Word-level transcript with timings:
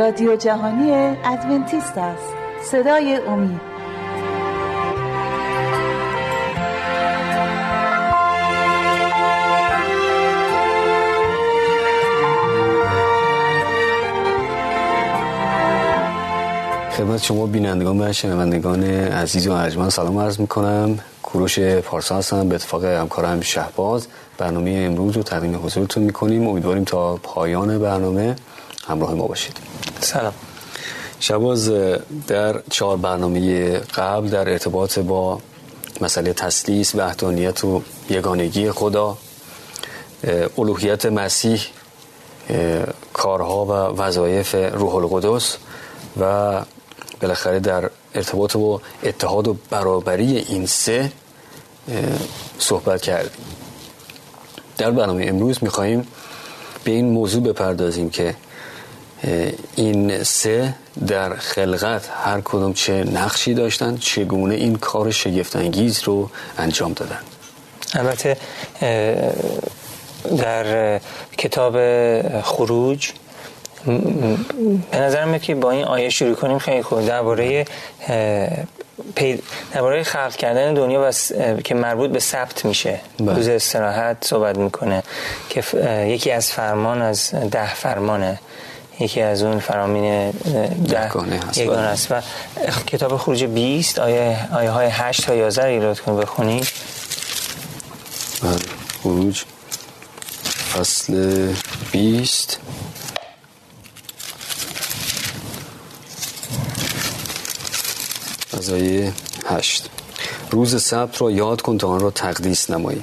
رادیو 0.00 0.36
جهانی 0.36 1.16
ادونتیست 1.24 1.98
است. 1.98 2.22
صدای 2.64 3.16
امید. 3.28 3.60
خدمت 16.96 17.22
شما 17.22 17.46
بینندگان 17.46 18.00
و 18.00 18.12
شنوندگان 18.12 18.84
عزیز 18.84 19.46
و 19.46 19.52
ارجمند 19.52 19.88
سلام 19.90 20.18
عرض 20.18 20.40
می‌کنم. 20.40 20.98
کوروش 21.22 21.58
پارسا 21.60 22.16
هستم. 22.16 22.48
به 22.48 22.54
اتفاق 22.54 22.84
همکارم 22.84 23.40
شهباز 23.40 24.06
برنامه 24.38 24.70
امروز 24.70 25.16
رو 25.16 25.22
تقدیم 25.22 25.60
حضورتون 25.64 26.02
می‌کنیم. 26.02 26.48
امیدواریم 26.48 26.84
تا 26.84 27.16
پایان 27.16 27.78
برنامه 27.78 28.36
همراه 28.88 29.14
ما 29.14 29.26
باشید. 29.26 29.69
سلام. 30.00 30.34
شباز 31.20 31.72
در 32.26 32.62
چهار 32.70 32.96
برنامه 32.96 33.70
قبل 33.78 34.28
در 34.28 34.48
ارتباط 34.48 34.98
با 34.98 35.40
مسئله 36.00 36.32
تسلیس 36.32 36.94
وحدانیت 36.94 37.64
و 37.64 37.82
یگانگی 38.10 38.70
خدا 38.70 39.18
الوهیت 40.58 41.06
مسیح 41.06 41.60
کارها 43.12 43.64
و 43.64 43.72
وظایف 43.72 44.54
روح 44.54 44.94
القدس 44.94 45.56
و 46.20 46.60
بالاخره 47.20 47.60
در 47.60 47.90
ارتباط 48.14 48.56
با 48.56 48.80
اتحاد 49.02 49.48
و 49.48 49.56
برابری 49.70 50.38
این 50.38 50.66
سه 50.66 51.12
صحبت 52.58 53.02
کردیم. 53.02 53.44
در 54.78 54.90
برنامه 54.90 55.26
امروز 55.28 55.58
میخواییم 55.62 56.06
به 56.84 56.90
این 56.90 57.10
موضوع 57.10 57.42
بپردازیم 57.42 58.10
که 58.10 58.34
این 59.76 60.22
سه 60.24 60.74
در 61.06 61.36
خلقت 61.36 62.08
هر 62.24 62.40
کدوم 62.44 62.72
چه 62.72 62.92
نقشی 62.92 63.54
داشتن 63.54 63.96
چگونه 63.96 64.54
این 64.54 64.76
کار 64.76 65.10
شگفتانگیز 65.10 66.02
رو 66.02 66.30
انجام 66.58 66.92
دادن. 66.92 67.18
البته 67.94 68.36
در 70.38 71.00
کتاب 71.38 71.74
خروج 72.42 73.10
به 74.90 74.98
نظر 74.98 75.24
میاد 75.24 75.42
که 75.42 75.54
با 75.54 75.70
این 75.70 75.84
آیه 75.84 76.10
شروع 76.10 76.34
کنیم 76.34 76.58
خیلی 76.58 76.82
خوب. 76.82 77.06
درباره 77.06 77.64
درباره 79.72 80.02
خلق 80.02 80.36
کردن 80.36 80.74
دنیا 80.74 81.10
و 81.10 81.12
که 81.60 81.74
مربوط 81.74 82.10
به 82.10 82.20
ثبت 82.20 82.64
میشه. 82.64 83.00
بله. 83.18 83.34
روز 83.34 83.48
استراحت 83.48 84.16
صحبت 84.20 84.58
می‌کنه 84.58 85.02
که 85.48 85.62
یکی 86.08 86.30
از 86.30 86.52
فرمان 86.52 87.02
از 87.02 87.30
ده 87.30 87.74
فرمانه. 87.74 88.38
یکی 89.00 89.20
از 89.20 89.42
اون 89.42 89.58
فرامین 89.58 90.32
یگانه 91.56 91.80
است. 91.80 92.12
و 92.12 92.22
کتاب 92.86 93.16
خروج 93.16 93.44
20 93.44 93.98
آیه, 93.98 94.48
آیه 94.52 94.70
های 94.70 94.86
8 94.86 95.26
تا 95.26 95.34
11 95.34 95.64
ایراد 95.64 96.00
کن 96.00 96.16
بخونید. 96.16 96.68
بله. 98.42 98.58
خروج. 99.02 99.42
فصل 100.72 101.52
20 101.92 102.60
غذای 108.52 109.12
هشت. 109.46 109.90
روز 110.50 110.82
سبت 110.82 111.22
را 111.22 111.30
یاد 111.30 111.60
کن 111.60 111.78
تا 111.78 111.88
آن 111.88 112.00
را 112.00 112.10
تقدیس 112.10 112.70
نمایی. 112.70 113.02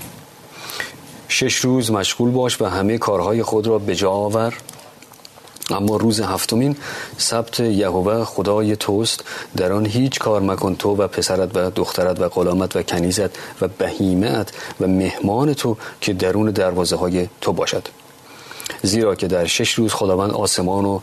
شش 1.28 1.56
روز 1.56 1.92
مشغول 1.92 2.32
باش 2.32 2.62
و 2.62 2.66
همه 2.66 2.98
کارهای 2.98 3.44
خود 3.44 3.68
را 3.68 3.80
به 3.80 3.96
جا 3.96 4.12
آور. 4.12 4.54
اما 5.72 5.98
روز 5.98 6.20
هفتمین 6.20 6.76
سبت 7.18 7.60
یهوه 7.60 8.24
خدای 8.24 8.76
توست. 8.76 9.24
در 9.58 9.72
آن 9.72 9.86
هیچ 9.86 10.20
کار 10.20 10.42
مکن 10.42 10.76
تو 10.76 10.96
و 10.96 11.08
پسرت 11.08 11.50
و 11.56 11.72
دخترت 11.72 12.20
و 12.20 12.30
غلامت 12.30 12.76
و 12.76 12.84
کنیزت 12.84 13.30
و 13.62 13.68
بهیمت 13.68 14.52
و 14.82 14.88
مهمان 14.88 15.54
تو 15.54 15.78
که 16.02 16.14
درون 16.14 16.52
دروازه 16.52 16.96
های 16.96 17.28
تو 17.42 17.54
باشد. 17.54 17.88
زیرا 18.84 19.16
که 19.16 19.28
در 19.28 19.46
شش 19.46 19.74
روز 19.74 19.94
خداوند 19.94 20.32
آسمان 20.32 20.86
و 20.86 21.00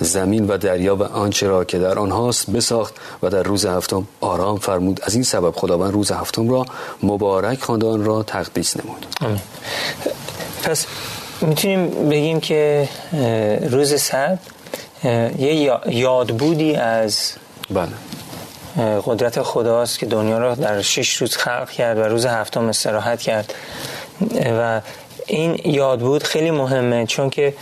زمین 0.00 0.46
و 0.46 0.58
دریا 0.58 0.96
و 0.96 1.02
آنچه 1.02 1.48
را 1.48 1.64
که 1.64 1.78
در 1.78 1.98
آنهاست 1.98 2.50
بساخت 2.50 2.94
و 3.22 3.30
در 3.30 3.42
روز 3.42 3.66
هفتم 3.66 4.08
آرام 4.20 4.58
فرمود. 4.58 5.00
از 5.02 5.14
این 5.14 5.22
سبب 5.22 5.50
خداوند 5.50 5.92
روز 5.92 6.10
هفتم 6.10 6.50
را 6.50 6.66
مبارک 7.02 7.62
خواندان 7.62 8.04
را 8.04 8.22
تقدیس 8.22 8.76
نمود. 8.76 9.06
پس 10.62 10.86
می‌تونیم 11.46 12.08
بگیم 12.08 12.40
که 12.40 12.88
روز 13.70 14.00
سبت 14.00 14.38
یه 15.38 15.78
یادبودی 15.86 16.74
از 16.74 17.32
بله. 17.70 17.92
قدرت 19.04 19.42
خداست 19.42 19.98
که 19.98 20.06
دنیا 20.06 20.38
را 20.38 20.54
در 20.54 20.82
شش 20.82 21.14
روز 21.14 21.36
خلق 21.36 21.70
کرد 21.70 21.98
و 21.98 22.02
روز 22.02 22.26
هفتم 22.26 22.68
استراحت 22.68 23.20
کرد. 23.20 23.54
و 24.58 24.80
این 25.26 25.60
یادبود 25.64 26.22
خیلی 26.22 26.50
مهمه 26.50 27.06
چون 27.06 27.30
که 27.30 27.54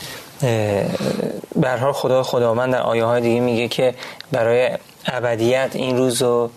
برها 1.56 1.92
خدا 1.92 2.22
خداوند 2.22 2.72
در 2.72 2.80
آیه 2.80 3.04
های 3.04 3.20
دیگه 3.20 3.40
میگه 3.40 3.68
که 3.68 3.94
برای 4.32 4.70
ابدیت 5.06 5.70
این 5.74 5.96
روز 5.96 6.22
رو 6.22 6.50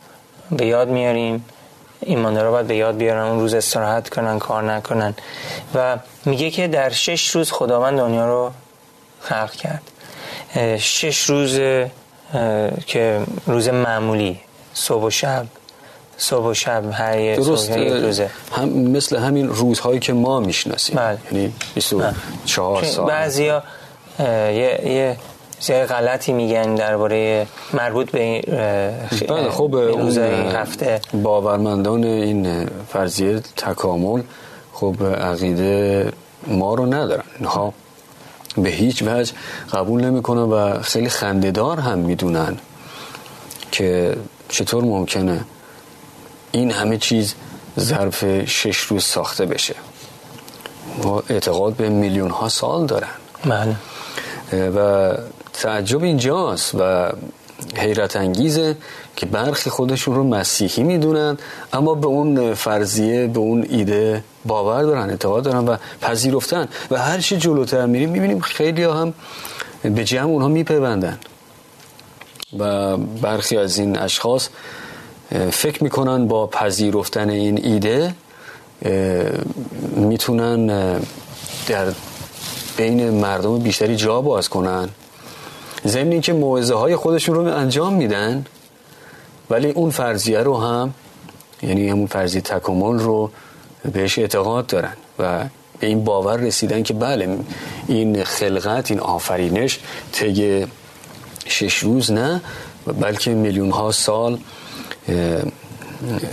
به 0.51 0.65
یاد 0.65 0.89
میاریم. 0.89 1.45
ایماندارا 2.05 2.51
باید 2.51 2.67
به 2.67 2.75
یاد 2.75 2.97
بیارن 2.97 3.23
اون 3.23 3.39
روز 3.39 3.53
استراحت 3.53 4.09
کنن 4.09 4.39
کار 4.39 4.63
نکنن. 4.63 5.15
و 5.75 5.97
میگه 6.25 6.51
که 6.51 6.67
در 6.67 6.89
شش 6.89 7.29
روز 7.29 7.51
خداوند 7.51 7.97
دنیا 7.97 8.25
رو 8.25 8.51
خلق 9.21 9.51
کرد. 9.51 9.81
شش 10.79 11.21
روز 11.21 11.59
که 12.85 13.21
روز 13.47 13.67
معمولی 13.69 14.39
صبح 14.73 15.03
و 15.03 15.09
شب. 15.09 15.45
صبح 16.17 16.45
و 16.45 16.53
شب 16.53 16.83
هر 16.91 17.19
یه 17.19 17.35
درست. 17.35 17.71
روزه 17.71 18.29
هم 18.51 18.69
مثل 18.69 19.17
همین 19.17 19.49
روزهایی 19.49 19.99
که 19.99 20.13
ما 20.13 20.39
می‌شناسیم. 20.39 20.95
بله. 20.95 21.17
یعنی 21.31 21.53
24 21.73 22.83
ساعت. 22.83 23.09
بعضیا 23.09 23.63
یه 24.19 24.81
یه 24.85 25.17
چیز 25.63 25.75
غلطی 25.75 26.33
میگن 26.33 26.75
درباره 26.75 27.47
مربوط 27.73 28.11
به 28.11 28.41
بله 29.29 29.49
خب 29.49 29.75
این 29.75 30.19
هفته؟ 30.55 31.01
باورمندان 31.13 32.03
این 32.03 32.69
فرضیه 32.93 33.39
تکامل 33.39 34.21
خب 34.73 34.95
عقیده 35.03 36.11
ما 36.47 36.73
رو 36.73 36.85
ندارن. 36.85 37.23
اینها 37.39 37.73
به 38.57 38.69
هیچ 38.69 39.03
وجه 39.03 39.33
قبول 39.73 40.05
نمی‌کنن 40.05 40.41
و 40.41 40.81
خیلی 40.81 41.09
خندهدار 41.09 41.79
هم 41.79 41.99
می‌دونن 41.99 42.57
که 43.71 44.17
چطور 44.49 44.83
ممکنه 44.83 45.45
این 46.51 46.71
همه 46.71 46.97
چیز 46.97 47.35
ظرف 47.79 48.45
شش 48.45 48.77
روز 48.77 49.03
ساخته 49.03 49.45
بشه. 49.45 49.75
ما 51.03 51.23
اعتقاد 51.29 51.73
به 51.73 51.89
میلیون 51.89 52.29
ها 52.29 52.49
سال 52.49 52.85
دارن. 52.85 53.07
بله. 53.45 53.75
و 54.69 55.13
تعجب 55.53 56.03
اینجاست 56.03 56.75
و 56.75 57.11
حیرت 57.75 58.15
انگیزه 58.15 58.75
که 59.15 59.25
برخی 59.25 59.69
خودشون 59.69 60.15
رو 60.15 60.23
مسیحی 60.23 60.83
می‌دونن 60.83 61.37
اما 61.73 61.95
به 61.95 62.07
اون 62.07 62.53
فرضیه 62.53 63.27
به 63.27 63.39
اون 63.39 63.65
ایده 63.69 64.23
باور 64.45 64.83
دارن 64.83 65.09
اعتقاد 65.09 65.43
دارن 65.43 65.65
و 65.65 65.77
پذیرفتن. 66.01 66.67
و 66.91 66.97
هر 66.97 67.19
چی 67.19 67.37
جلوتر 67.37 67.85
میریم 67.85 68.09
می‌بینیم 68.09 68.39
خیلی 68.39 68.83
هم 68.83 69.13
به 69.83 70.03
جمع 70.03 70.29
اونها 70.29 70.47
میپیوندن. 70.47 71.19
و 72.59 72.97
برخی 72.97 73.57
از 73.57 73.77
این 73.77 73.99
اشخاص 73.99 74.49
فکر 75.51 75.83
می‌کنن 75.83 76.27
با 76.27 76.47
پذیرفتن 76.47 77.29
این 77.29 77.65
ایده 77.65 78.15
می‌تونن 79.95 80.67
در 81.67 81.93
بین 82.77 83.09
مردم 83.09 83.59
بیشتری 83.59 83.95
جا 83.95 84.21
باز 84.21 84.49
کنن. 84.49 84.89
ضمن 85.87 86.11
اینکه 86.11 86.33
موعظه 86.33 86.73
های 86.73 86.95
خودشون 86.95 87.35
رو 87.35 87.41
انجام 87.41 87.93
میدن 87.93 88.45
ولی 89.49 89.71
اون 89.71 89.89
فرضیه 89.89 90.39
رو 90.39 90.57
هم 90.57 90.93
یعنی 91.63 91.89
همون 91.89 92.07
فرضیه 92.07 92.41
تکامل 92.41 92.99
رو 92.99 93.31
بهش 93.93 94.19
اعتقاد 94.19 94.67
دارن 94.67 94.93
و 95.19 95.43
به 95.79 95.87
این 95.87 96.03
باور 96.03 96.37
رسیدن 96.37 96.83
که 96.83 96.93
بله 96.93 97.37
این 97.87 98.23
خلقت 98.23 98.91
این 98.91 98.99
آفرینش 98.99 99.79
طی 100.11 100.65
شش 101.45 101.77
روز 101.77 102.11
نه 102.11 102.41
بلکه 103.01 103.31
میلیون 103.31 103.71
ها 103.71 103.91
سال 103.91 104.39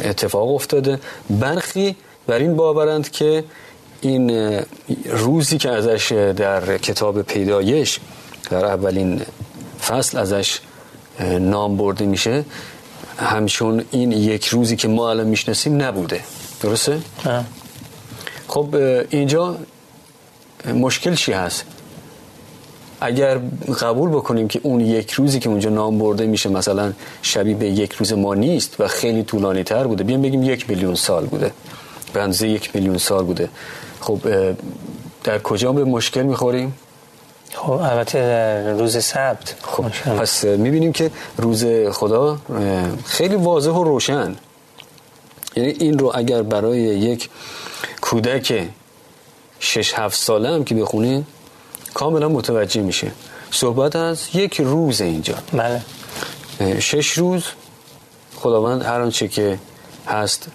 اتفاق 0.05 0.55
افتاده. 0.55 1.01
برخی 1.31 1.97
بر 2.27 2.39
این 2.39 2.57
باورند 2.57 3.11
که 3.11 3.45
این 4.01 4.61
روزی 5.05 5.59
که 5.59 5.71
ازش 5.71 6.13
در 6.37 6.79
کتاب 6.79 7.23
پیدایش 7.23 8.01
در 8.51 8.65
اولین 8.65 9.23
فصل 9.87 10.19
ازش 10.19 10.61
نام 11.41 11.77
برده 11.77 12.07
میشه. 12.07 12.45
همچون 13.19 13.85
این 13.91 14.13
یک 14.13 14.47
روزی 14.47 14.77
که 14.77 14.89
ما 14.89 15.11
الان 15.11 15.27
می‌شناسیم 15.27 15.83
نبوده. 15.83 16.21
درسته؟ 16.63 17.01
خب 18.49 18.75
اینجا 19.11 19.57
مشکل 20.75 21.15
چی 21.15 21.33
هست؟ 21.33 21.65
اگر 23.01 23.39
قبول 23.81 24.11
بکنیم 24.11 24.49
که 24.49 24.61
اون 24.63 24.81
یک 24.81 25.11
روزی 25.11 25.39
که 25.39 25.49
اونجا 25.49 25.71
نام 25.71 25.99
برده 25.99 26.27
میشه 26.27 26.49
مثلا 26.49 26.93
شبیه 27.23 27.55
به 27.55 27.67
یک 27.67 27.93
روز 27.93 28.13
ما 28.13 28.35
نیست 28.35 28.81
و 28.81 28.89
خیلی 28.89 29.23
طولانی 29.23 29.63
تر 29.63 29.87
بوده. 29.87 30.05
بیام 30.05 30.23
بگیم 30.23 30.43
یک 30.43 30.71
میلیون 30.71 30.95
سال 30.95 31.27
بوده. 31.27 31.53
به 32.13 32.49
یک 32.49 32.71
میلیون 32.75 32.99
سال 32.99 33.25
بوده. 33.25 33.49
خب 34.01 34.21
در 35.25 35.39
کجا 35.39 35.73
به 35.73 35.85
مشکل 35.85 36.23
می‌خوریم؟ 36.23 36.75
خب 37.55 37.73
البته 37.73 38.73
روز 38.79 39.05
سبت. 39.05 39.55
خب 39.63 39.89
پس 40.19 40.45
می‌بینیم 40.45 40.93
که 40.93 41.11
روز 41.37 41.65
خدا 41.93 42.39
خیلی 43.05 43.37
واضح 43.37 43.71
و 43.71 43.85
روشن. 43.85 44.37
یعنی 45.57 45.69
این 45.69 45.99
رو 45.99 46.13
اگر 46.15 46.43
برای 46.43 46.79
یک 46.81 47.29
کودک 48.01 48.69
شش 49.61 49.95
هفت 49.95 50.17
ساله 50.17 50.49
هم 50.49 50.65
که 50.65 50.75
بخونین 50.75 51.27
کاملا 51.95 52.29
متوجه 52.29 52.83
میشه. 52.83 53.13
صحبت 53.51 53.97
از 53.97 54.29
یک 54.35 54.61
روز 54.61 55.01
اینجا. 55.01 55.35
بله. 55.53 55.83
شش 56.81 57.13
روز 57.13 57.45
خداوند 58.37 58.83
هر 58.83 59.01
آنچه 59.01 59.29
که 59.29 59.59
هست 60.07 60.47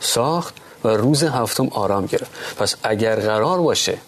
ساخت 0.00 0.54
و 0.84 0.88
روز 0.88 1.22
هفتم 1.22 1.68
آرام 1.68 2.06
گرفت. 2.06 2.30
پس 2.58 2.74
اگر 2.82 3.16
قرار 3.16 3.60
باشه 3.60 3.98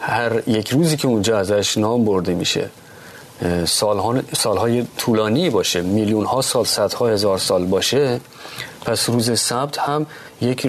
هر 0.00 0.48
یک 0.48 0.68
روزی 0.68 0.96
که 0.96 1.08
اونجا 1.08 1.38
ازش 1.38 1.78
نام 1.78 2.04
برده 2.04 2.34
میشه 2.34 2.70
سالها 3.66 4.14
سالهای 4.36 4.86
طولانی 4.96 5.50
باشه 5.50 5.80
میلیون 5.80 6.24
ها 6.24 6.42
سال 6.42 6.64
صدها 6.64 7.08
هزار 7.08 7.38
سال 7.38 7.66
باشه 7.66 8.20
پس 8.84 9.08
روز 9.10 9.40
سبت 9.40 9.78
هم 9.78 10.06
یک 10.40 10.64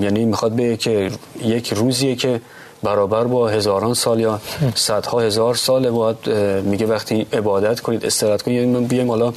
یعنی 0.00 0.24
می‌خواد 0.24 0.52
به 0.52 0.76
که 0.76 1.10
یک 1.42 1.72
روزیه 1.72 2.16
که 2.16 2.40
برابر 2.82 3.24
با 3.24 3.48
هزاران 3.48 3.94
سال 3.94 4.20
یا 4.20 4.40
صدها 4.74 5.20
هزار 5.20 5.54
سال 5.54 5.90
باید 5.90 6.28
میگه 6.64 6.86
وقتی 6.86 7.26
عبادت 7.32 7.80
کنید 7.80 8.06
استراحت 8.06 8.42
کنید 8.42 8.56
یعنی 8.56 8.84
بیایم 8.84 9.08
حالا 9.08 9.32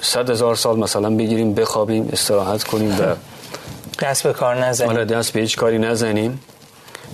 صد 0.00 0.30
هزار 0.30 0.56
سال 0.56 0.78
مثلا 0.78 1.10
بگیریم 1.10 1.54
بخوابیم 1.54 2.08
استراحت 2.12 2.64
کنیم 2.64 3.00
و 3.00 3.14
دست 4.02 4.22
به 4.22 4.32
کار 4.32 4.64
نزنیم. 4.64 4.90
آره 4.90 5.04
دست 5.04 5.32
به 5.32 5.40
هیچ 5.40 5.56
کاری 5.56 5.78
نزنیم. 5.78 6.40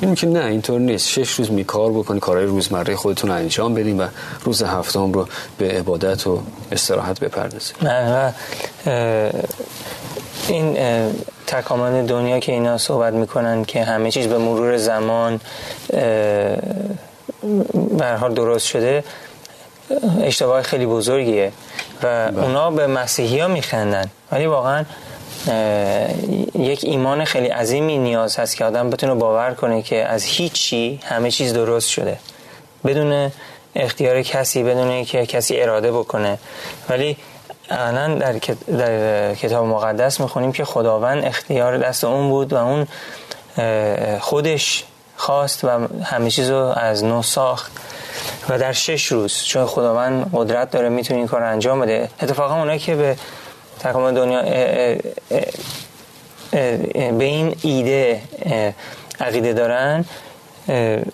این 0.00 0.14
که 0.14 0.26
نه 0.26 0.44
اینطور 0.44 0.80
نیست. 0.80 1.08
شش 1.08 1.30
روز 1.30 1.50
می 1.50 1.64
کار 1.64 1.92
بکنی 1.92 2.20
کارهای 2.20 2.46
روزمره 2.46 2.96
خودتون 2.96 3.30
انجام 3.30 3.74
بدیم 3.74 3.98
و 3.98 4.06
روز 4.44 4.62
هفتم 4.62 5.12
رو 5.12 5.28
به 5.58 5.68
عبادت 5.68 6.26
و 6.26 6.42
استراحت 6.72 7.20
بپردازیم 7.20 7.76
نه 7.82 8.34
این 10.48 10.76
تکامل 11.46 12.06
دنیا 12.06 12.38
که 12.38 12.52
اینا 12.52 12.78
صحبت 12.78 13.12
می‌کنن 13.12 13.64
که 13.64 13.84
همه 13.84 14.10
چیز 14.10 14.26
به 14.26 14.38
مرور 14.38 14.76
زمان 14.76 15.40
حال 18.20 18.34
درست 18.34 18.66
شده 18.66 19.04
اشتباه 20.22 20.62
خیلی 20.62 20.86
بزرگیه. 20.86 21.52
و 22.02 22.30
بله. 22.32 22.44
اونا 22.44 22.70
به 22.70 22.86
مسیحی 22.86 23.40
ها 23.40 23.48
میخندن. 23.48 24.10
ولی 24.32 24.46
واقعا 24.46 24.84
یک 26.54 26.84
ایمان 26.84 27.24
خیلی 27.24 27.48
عظیمی 27.48 27.98
نیاز 27.98 28.36
هست 28.36 28.56
که 28.56 28.64
آدم 28.64 28.90
بتونه 28.90 29.14
باور 29.14 29.54
کنه 29.54 29.82
که 29.82 30.04
از 30.04 30.24
هیچی 30.24 31.00
همه 31.04 31.30
چیز 31.30 31.52
درست 31.52 31.88
شده. 31.88 32.18
بدون 32.84 33.30
اختیار 33.74 34.22
کسی 34.22 34.62
بدون 34.62 35.04
که 35.04 35.26
کسی 35.26 35.60
اراده 35.60 35.92
بکنه. 35.92 36.38
ولی 36.88 37.16
الان 37.70 38.18
در, 38.18 38.32
در 38.78 39.34
کتاب 39.34 39.66
مقدس 39.66 40.20
می‌خونیم 40.20 40.52
که 40.52 40.64
خداوند 40.64 41.24
اختیار 41.24 41.78
دست 41.78 42.04
اون 42.04 42.28
بود 42.28 42.52
و 42.52 42.56
اون 42.56 42.86
خودش 44.20 44.84
خواست 45.16 45.64
و 45.64 45.68
همه 46.04 46.30
چیز 46.30 46.50
رو 46.50 46.72
از 46.76 47.04
نو 47.04 47.22
ساخت. 47.22 47.72
و 48.48 48.58
در 48.58 48.72
شش 48.72 49.06
روز 49.06 49.44
چون 49.44 49.66
خداوند 49.66 50.30
قدرت 50.34 50.70
داره 50.70 50.88
می‌تونه 50.88 51.18
این 51.18 51.28
کار 51.28 51.42
انجام 51.42 51.80
بده. 51.80 52.08
اتفاقا 52.22 52.54
اونایی 52.54 52.78
که 52.78 52.94
به 52.94 53.16
تکامل 53.82 54.14
دنیا 54.14 54.42
به 57.18 57.24
این 57.24 57.56
ایده 57.62 58.22
عقیده 59.20 59.52
دارن. 59.52 60.04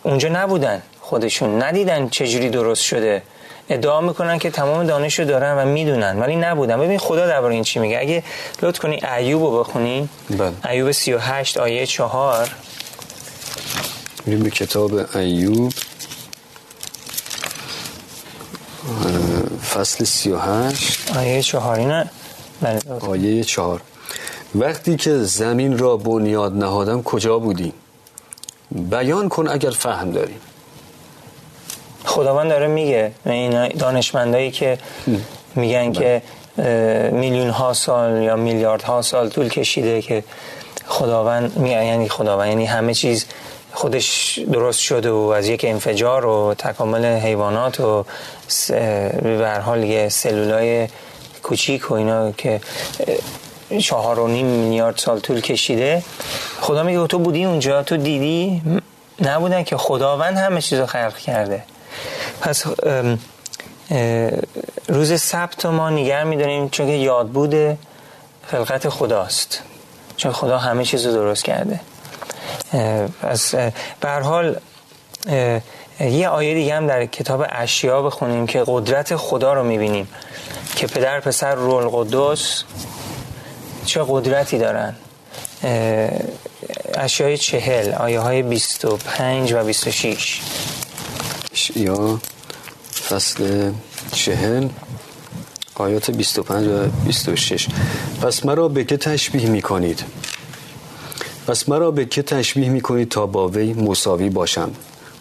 اونجا 0.03 0.29
نبودن 0.29 0.82
خودشون. 1.00 1.62
ندیدن 1.62 2.09
چجوری 2.09 2.50
درست 2.50 2.82
شده. 2.82 3.23
ادعا 3.69 4.00
می‌کنن 4.00 4.38
که 4.38 4.50
تمام 4.50 4.85
دانش 4.85 5.19
رو 5.19 5.25
دارن 5.25 5.59
و 5.59 5.65
می‌دونن 5.65 6.19
ولی 6.19 6.37
نبودن. 6.37 6.81
ببین 6.81 6.99
خدا 6.99 7.26
درباره 7.26 7.55
این 7.55 7.65
چی 7.65 7.79
میگه. 7.79 7.99
اگه 7.99 8.23
لطف 8.62 8.79
کنی 8.79 9.00
ایوب 9.17 9.43
رو 9.43 9.61
بخونی. 9.61 10.09
بله. 10.31 10.53
ایوب 10.71 10.93
38 10.93 11.59
آیه 11.59 11.87
4 11.87 12.50
میریم 14.26 14.43
به 14.44 14.50
کتاب 14.50 15.17
ایوب. 15.17 15.73
فصل 19.75 20.05
38 20.05 21.17
آیه 21.17 21.43
4 21.43 21.79
اینه 21.79 22.03
بله 22.05 22.18
آیه 23.01 23.45
4 23.45 23.81
وقتی 24.55 24.97
که 24.97 25.19
زمین 25.19 25.79
را 25.79 25.97
بنیاد 25.97 26.53
نهادم 26.53 27.03
کجا 27.03 27.39
بودیم 27.39 27.73
بیان 28.71 29.29
کن 29.29 29.49
اگر 29.49 29.71
فهم 29.71 30.11
داریم 30.11 30.41
خداوند 32.05 32.51
داره 32.51 32.67
میگه 32.67 33.13
این 33.27 33.69
دانشمندایی 33.69 34.51
که 34.51 34.79
میگن 35.55 35.93
که 35.93 36.23
میلیون 37.13 37.51
ها 37.51 37.73
سال 37.73 38.23
یا 38.23 38.37
میلیارد 38.37 38.83
ها 38.83 39.03
سال 39.03 39.29
طول 39.29 39.49
کشیده 39.49 40.03
که 40.03 40.25
خداوند 40.87 41.67
یعنی 41.67 42.09
خداوند 42.09 42.49
یعنی 42.49 42.65
همه 42.65 42.95
چیز 42.95 43.27
خودش 43.73 44.39
درست 44.53 44.81
شده 44.81 45.11
و 45.11 45.17
از 45.17 45.49
یک 45.49 45.65
انفجار 45.69 46.27
و 46.27 46.55
تکامل 46.59 47.05
حیوانات 47.05 47.81
و 47.81 48.05
به 49.23 49.61
حال 49.65 49.85
یه 49.85 50.09
سلولای 50.09 50.89
کوچیک 51.49 51.91
و 51.91 51.95
اینا 51.95 52.33
که 52.33 52.61
چهار 53.81 54.19
و 54.19 54.29
نیم 54.29 54.47
میلیارد 54.47 54.99
سال 54.99 55.21
طول 55.21 55.41
کشیده. 55.41 56.03
خدا 56.61 56.83
میگه 56.83 57.06
تو 57.06 57.19
بودی 57.19 57.45
اونجا؟ 57.45 57.83
تو 57.83 57.97
دیدی؟ 57.97 58.62
نبودن 59.21 59.62
که. 59.62 59.77
خداوند 59.77 60.37
همه 60.37 60.61
چیز 60.61 60.79
رو 60.79 60.87
خلق 60.87 61.17
کرده. 61.17 61.65
پس 62.41 62.65
روز 64.89 65.21
سبت 65.21 65.67
ما 65.67 65.91
نگر 65.91 66.25
میداریم 66.25 66.69
چون 66.69 66.87
که 66.87 66.93
یاد 66.93 67.29
بوده 67.29 67.79
خلقت 68.47 68.89
خداست. 68.89 69.62
چون 70.17 70.33
خدا 70.33 70.59
همه 70.59 70.85
چیز 70.85 71.07
رو 71.07 71.12
درست 71.12 71.45
کرده. 71.45 71.81
پس 73.23 73.55
به 74.00 74.11
حال 74.23 74.57
یه 76.00 76.28
آیه 76.28 76.55
دیگه 76.55 76.75
هم 76.75 76.87
در 76.87 77.07
کتاب 77.07 77.47
اشیا 77.49 78.02
بخونیم 78.02 78.47
که 78.47 78.64
قدرت 78.67 79.17
خدا 79.17 79.52
رو 79.52 79.64
می‌بینیم. 79.64 80.09
که 80.76 80.87
پدر 80.87 81.21
پسر 81.21 81.55
رول 81.55 81.88
قدس 81.93 82.64
چه 83.85 84.05
قدرتی 84.09 84.59
دارن؟ 84.59 84.95
اشیای 86.95 87.38
چهل 87.38 87.95
آیه 87.95 88.21
های 88.21 88.43
25 88.43 89.52
و 89.52 89.64
26 89.64 90.40
یا 91.76 92.21
فصل 93.09 93.73
چهل 94.12 94.69
آیات 95.75 96.11
25 96.11 96.67
و 96.67 96.87
26 97.07 97.69
پس 98.23 98.47
مرا 98.47 98.69
به 98.69 98.85
که 98.85 98.97
تشبیه 98.97 99.47
می 99.49 99.62
کنید 99.62 100.05
پس 101.47 101.69
مرا 101.69 101.90
به 101.90 102.05
که 102.05 102.23
تشبیه 102.23 102.69
می 102.69 102.81
کنید 102.81 103.09
تا 103.09 103.26
با 103.26 103.49
وی 103.49 103.73
مساوی 103.73 104.28
باشم؟ 104.31 104.71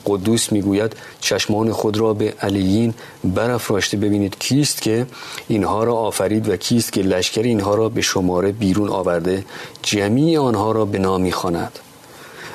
قدوس 0.07 0.51
می‌گوید 0.51 0.95
چشمان 1.21 1.71
خود 1.71 1.97
را 1.97 2.13
به 2.13 2.33
علیین 2.41 2.93
برافراشته 3.23 3.97
ببینید. 3.97 4.39
کیست 4.39 4.81
که 4.81 5.05
اینها 5.47 5.83
را 5.83 5.95
آفرید 5.95 6.49
و 6.49 6.57
کیست 6.57 6.93
که 6.93 7.01
لشکر 7.01 7.41
اینها 7.41 7.75
را 7.75 7.89
به 7.89 8.01
شماره 8.01 8.51
بیرون 8.51 8.89
آورده 8.89 9.45
جمعی 9.81 10.37
آنها 10.37 10.71
را 10.71 10.85
به 10.85 10.99
نام 10.99 11.21
می‌خواند. 11.21 11.79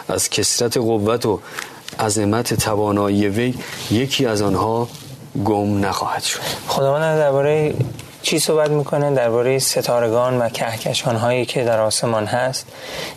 از 0.08 0.30
کسرت 0.30 0.76
قوت 0.76 1.26
و 1.26 1.40
عظمت 2.00 2.54
توانایی 2.54 3.28
وی 3.28 3.54
یکی 3.90 4.26
از 4.26 4.42
آنها 4.42 4.88
گم 5.44 5.86
نخواهد 5.86 6.22
شد. 6.22 6.40
خداوند 6.68 7.18
درباره 7.18 7.74
چی 8.22 8.38
صحبت 8.38 8.70
می‌کنه؟ 8.70 9.14
درباره 9.14 9.58
ستارگان 9.58 10.38
و 10.38 10.48
کهکشان 10.48 11.16
هایی 11.16 11.46
که 11.46 11.64
در 11.64 11.80
آسمان 11.80 12.26
هست. 12.26 12.66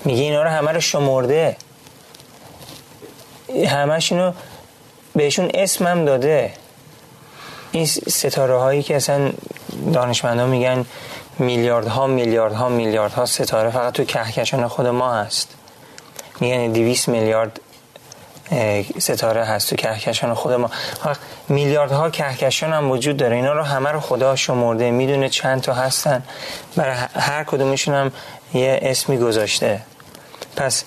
میگه 0.05 0.21
اینا 0.21 0.43
رو 0.43 0.49
همه 0.49 0.71
رو 0.71 0.79
شمرده. 0.79 1.57
همش 3.67 4.11
اینو 4.11 4.31
بهشون 5.15 5.51
اسمم 5.53 6.05
داده. 6.05 6.53
این 7.71 7.85
ستاره 7.85 8.57
هایی 8.57 8.83
که 8.83 8.95
اصلا 8.95 9.31
دانشمندا 9.93 10.45
میگن 10.45 10.85
میلیاردها 11.39 12.07
میلیاردها 12.07 12.69
میلیاردها 12.69 13.25
ستاره 13.25 13.69
فقط 13.69 13.93
تو 13.93 14.03
کهکشان 14.03 14.67
خود 14.67 14.87
ما 14.87 15.13
هست. 15.13 15.49
میگن 16.39 16.71
200 16.71 17.07
میلیارد 17.07 17.59
ستاره 18.99 19.45
هست 19.45 19.69
تو 19.69 19.75
کهکشان 19.75 20.33
خود 20.33 20.53
ما. 20.53 20.69
میلیاردها 21.49 22.09
کهکشان 22.09 22.73
هم 22.73 22.91
وجود 22.91 23.17
داره. 23.17 23.35
اینا 23.35 23.53
رو 23.53 23.63
همه 23.63 23.89
رو 23.89 23.99
خدا 23.99 24.35
شمرده 24.35 24.91
می‌دونه 24.91 25.29
چند 25.29 25.61
تا 25.61 25.73
هستن. 25.73 26.23
برای 26.75 26.95
هر 27.15 27.43
کدومشون 27.43 27.95
هم 27.95 28.11
یه 28.53 28.79
اسمی 28.81 29.17
گذاشته. 29.17 29.81
پس 30.55 30.83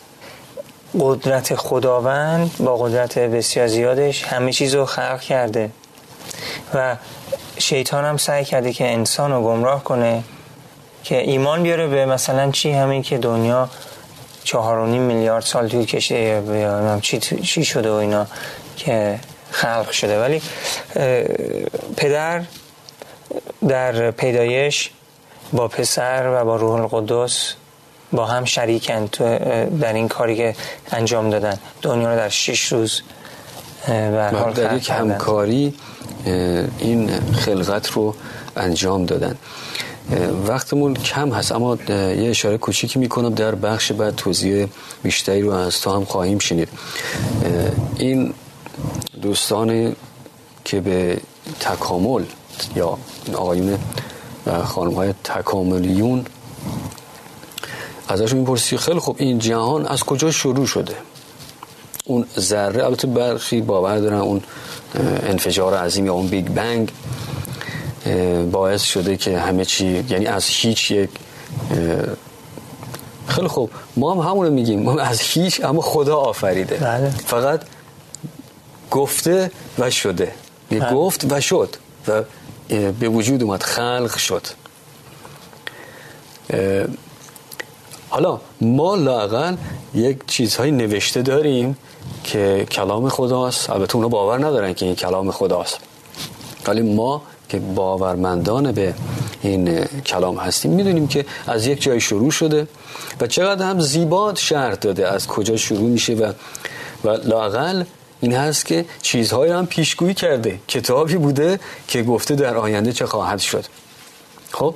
قدرت 1.01 1.55
خداوند 1.55 2.51
با 2.59 2.77
قدرت 2.77 3.19
بسیار 3.19 3.67
زیادش 3.67 4.25
همه 4.25 4.53
چیز 4.53 4.75
رو 4.75 4.85
خلق 4.85 5.21
کرده. 5.21 5.71
و 6.75 6.97
شیطان 7.59 8.05
هم 8.05 8.17
سعی 8.17 8.45
کرده 8.45 8.73
که 8.73 8.93
انسان 8.93 9.33
رو 9.33 9.43
گمراه 9.43 9.85
کنه 9.85 10.23
که 11.05 11.21
ایمان 11.21 11.63
بیاره 11.63 11.87
به 11.87 12.07
مثلا 12.07 12.51
چی 12.51 12.73
همین 12.73 13.03
که 13.03 13.19
دنیا 13.19 13.69
چهار 14.45 14.87
میلیارد 14.87 15.45
سال 15.45 15.69
طول 15.69 15.85
کشیده 15.85 17.01
چی, 17.03 17.19
چی 17.19 17.65
شده 17.65 17.91
و 17.91 17.95
اینا 17.95 18.27
که 18.77 19.21
خلق 19.51 19.91
شده. 19.91 20.21
ولی 20.21 20.43
پدر 21.97 22.43
در 23.69 24.11
پیدایش 24.11 24.91
با 25.53 25.69
پسر 25.69 26.31
و 26.35 26.45
با 26.45 26.57
روح 26.57 26.75
القدس 26.75 27.55
با 28.13 28.27
هم 28.27 28.45
شریکن 28.45 29.05
در 29.81 29.93
این 29.93 30.09
کاری 30.09 30.37
که 30.37 30.55
انجام 30.91 31.31
دادن. 31.31 31.59
دنیا 31.83 32.11
رو 32.11 32.17
در 32.17 32.29
شش 32.29 32.73
روز 32.73 33.03
در 33.87 34.77
یک 34.77 34.91
همکاری 34.91 35.75
این 36.79 37.11
خلقت 37.33 37.91
رو 37.91 38.15
انجام 38.57 39.07
دادن. 39.07 39.39
وقتمون 40.47 40.95
کم 40.95 41.33
هست 41.33 41.53
اما 41.53 41.79
یه 41.89 42.31
اشاره 42.31 42.59
کوچیکی 42.59 42.99
می‌کنم 42.99 43.35
در 43.35 43.55
بخش 43.55 43.93
بعد 43.93 44.17
توضیح 44.17 44.67
بیشتری 45.03 45.43
رو 45.43 45.51
از 45.51 45.81
تو 45.81 45.91
هم 45.91 46.05
خواهیم 46.05 46.39
شنید. 46.39 46.69
این 47.99 48.35
دوستان 49.23 49.97
که 50.65 50.81
به 50.81 51.21
تکامل 51.61 52.25
یا 52.77 52.99
آقایون 53.35 53.79
و 54.47 54.63
خانم 54.63 54.95
های 54.95 55.15
تکاملیون 55.25 56.25
ازشون 58.09 58.39
می‌پرسی 58.39 58.77
خیلی 58.77 58.99
خوب 58.99 59.17
این 59.19 59.39
جهان 59.39 59.87
از 59.87 60.05
کجا 60.05 60.31
شروع 60.31 60.67
شده 60.67 60.95
اون 62.05 62.27
ذره 62.39 62.85
البته 62.85 63.07
برخی 63.07 63.61
باور 63.61 63.99
دارن 63.99 64.19
اون 64.19 64.43
انفجار 65.23 65.75
عظیم 65.75 66.07
یا 66.07 66.13
اون 66.13 66.27
بیگ 66.27 66.49
بنگ 66.49 66.93
باعث 68.53 68.83
شده 68.83 69.17
که 69.17 69.39
همه 69.39 69.65
چی 69.65 70.05
یعنی 70.09 70.27
از 70.27 70.47
هیچ 70.47 70.91
یک 70.91 71.11
خیلی 73.27 73.49
خوب 73.49 73.71
ما 73.97 74.15
هم 74.15 74.31
همون 74.31 74.49
میگیم 74.49 74.83
ما 74.83 75.01
از 75.01 75.21
هیچ 75.21 75.65
اما 75.65 75.81
خدا 75.81 76.17
آفریده 76.17 76.77
بله. 76.77 77.11
فقط 77.11 77.61
گفته 78.91 79.51
و 79.79 79.91
شده 79.91 80.33
بله. 80.71 80.93
گفت 80.93 81.33
و 81.33 81.41
شد 81.41 81.77
و 82.09 82.23
به 82.69 83.09
وجود 83.09 83.43
اومد 83.43 83.63
خلق 83.63 84.17
شد 84.17 84.47
حالا 88.09 88.41
ما 88.61 88.95
لاقل 88.95 89.57
یک 89.95 90.19
چیزهای 90.27 90.71
نوشته 90.71 91.23
داریم 91.23 91.77
که 92.25 92.67
کلام 92.71 93.09
خداست. 93.09 93.71
البته 93.71 93.97
اونا 93.97 94.09
باور 94.09 94.39
ندارن 94.39 94.75
که 94.75 94.87
این 94.87 94.95
کلام 94.95 95.31
خداست. 95.31 95.79
ولی 96.67 96.83
ما 96.83 97.23
که 97.49 97.59
باورمندان 97.59 98.73
به 98.73 98.95
این 99.43 99.85
کلام 99.85 100.37
هستیم 100.37 100.73
می‌دونیم 100.73 101.09
که 101.09 101.27
از 101.47 101.67
یک 101.67 101.83
جای 101.83 102.01
شروع 102.01 102.31
شده 102.31 102.69
و 103.21 103.27
چقدر 103.27 103.67
هم 103.67 103.81
زیباد 103.81 104.37
شرح 104.37 104.75
داده 104.75 105.09
از 105.09 105.27
کجا 105.27 105.57
شروع 105.57 105.91
میشه 105.91 106.15
و 106.15 106.33
و 107.05 107.09
لاقل 107.09 107.85
این 108.21 108.33
هست 108.33 108.67
که 108.67 108.85
چیزهایی 109.03 109.53
هم 109.53 109.67
پیشگویی 109.67 110.15
کرده 110.15 110.61
کتابی 110.69 111.17
بوده 111.17 111.61
که 111.89 112.03
گفته 112.03 112.35
در 112.35 112.57
آینده 112.57 112.93
چه 112.93 113.07
خواهد 113.07 113.39
شد. 113.39 113.65
خب 114.53 114.75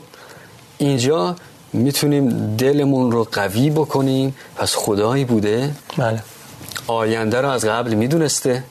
اینجا 0.78 1.36
می‌تونیم 1.72 2.56
دلمون 2.56 3.12
رو 3.12 3.26
قوی 3.32 3.70
بکنیم. 3.70 4.34
پس 4.56 4.74
خدایی 4.74 5.24
بوده. 5.24 5.70
بله. 5.98 6.22
آینده 6.86 7.40
رو 7.40 7.48
از 7.48 7.64
قبل 7.64 7.94
می‌دونسته. 7.94 8.64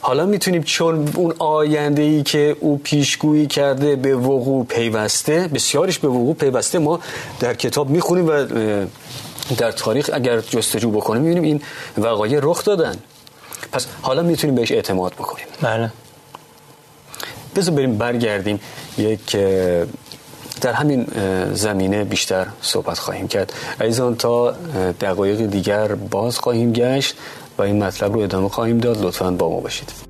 حالا 0.00 0.26
می‌تونیم 0.26 0.62
چون 0.62 1.12
اون 1.14 1.34
آینده 1.38 2.02
ای 2.02 2.22
که 2.22 2.56
او 2.60 2.80
پیشگویی 2.84 3.46
کرده 3.46 3.96
به 3.96 4.16
وقوع 4.16 4.66
پیوسته 4.66 5.48
بسیارش 5.54 5.98
به 5.98 6.08
وقوع 6.08 6.34
پیوسته 6.34 6.78
ما 6.78 7.00
در 7.40 7.54
کتاب 7.54 7.90
می‌خونیم 7.90 8.28
و 8.28 8.46
در 9.58 9.72
تاریخ 9.72 10.10
اگر 10.12 10.40
جستجو 10.40 10.90
بکنیم 10.90 11.22
می‌بینیم 11.22 11.42
این 11.42 11.62
وقایع 11.98 12.38
رخ 12.42 12.64
دادن. 12.64 12.96
پس 13.72 13.86
حالا 14.02 14.22
می‌تونیم 14.22 14.56
بهش 14.56 14.72
اعتماد 14.72 15.12
بکنیم. 15.12 15.46
بله. 15.62 15.90
بذار 17.56 17.74
بریم 17.74 17.98
برگردیم. 17.98 18.60
یک 18.98 19.36
در 20.60 20.72
همین 20.72 21.06
زمینه 21.52 22.04
بیشتر 22.04 22.46
صحبت 22.62 22.98
خواهیم 22.98 23.28
کرد. 23.28 23.52
ایزان 23.80 24.16
تا 24.16 24.54
دقایق 25.00 25.46
دیگر 25.46 25.94
باز 25.94 26.38
خواهیم 26.38 26.72
گشت 26.72 27.14
و 27.58 27.62
این 27.62 27.84
مطلب 27.84 28.12
رو 28.12 28.20
ادامه 28.20 28.48
خواهیم 28.48 28.78
داد. 28.78 29.04
لطفا 29.04 29.30
با 29.30 29.48
ما 29.50 29.60
باشید. 29.60 30.05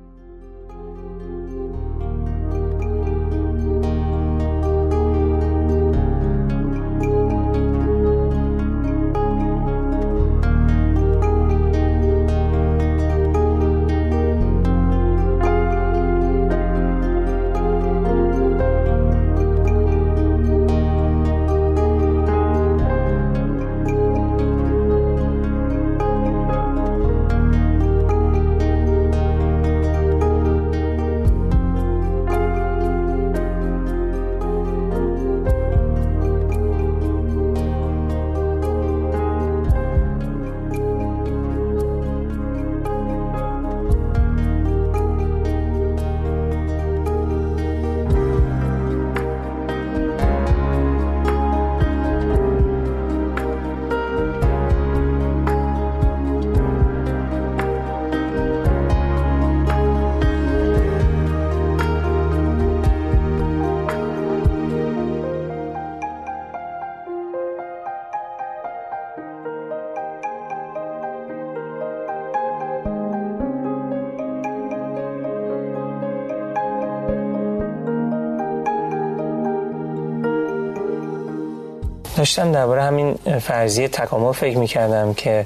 داشتم 82.27 82.51
درباره 82.51 82.83
همین 82.83 83.15
فرضیه 83.41 83.87
تکامل 83.87 84.31
فکر 84.31 84.57
می‌کردم 84.57 85.13
که 85.13 85.45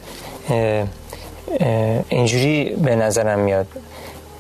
اینجوری 2.10 2.76
به 2.84 2.96
نظرم 2.96 3.40
میاد 3.40 3.68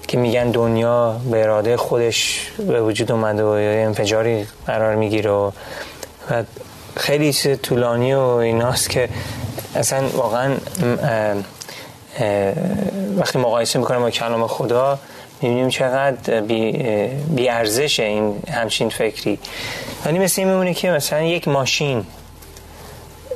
که 0.07 0.17
میگن 0.17 0.51
دنیا 0.51 1.15
به 1.31 1.43
اراده 1.43 1.77
خودش 1.77 2.51
به 2.57 2.81
وجود 2.81 3.11
اومده 3.11 3.43
و 3.43 3.47
انفجاری 3.85 4.45
قرار 4.67 4.95
می‌گیره 4.95 5.31
و 5.31 5.51
خیلی 6.95 7.33
طولانی 7.55 8.13
و 8.13 8.19
ایناست 8.19 8.89
که 8.89 9.09
اصلا 9.75 10.07
واقعا 10.07 10.55
وقتی 13.17 13.39
مقایسه 13.39 13.79
می‌کنم 13.79 13.99
با 13.99 14.09
کلام 14.09 14.47
خدا 14.47 14.99
می‌بینیم 15.41 15.69
چقدر 15.69 16.41
بی, 16.41 16.71
بی 17.35 17.49
این 17.99 18.39
همچین 18.51 18.89
فکری. 18.89 19.39
ولی 20.05 20.19
مثل 20.19 20.41
این 20.41 20.51
میمونه 20.51 20.73
که 20.73 20.91
مثلا 20.91 21.21
یک 21.21 21.47
ماشین 21.47 22.05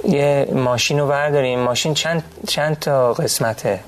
یه 0.07 0.47
ماشین 0.53 0.99
رو 0.99 1.07
برداریم. 1.07 1.59
ماشین 1.59 1.93
چند, 1.93 2.23
چند 2.47 2.79
تا 2.79 3.13
قسمته؟ 3.13 3.79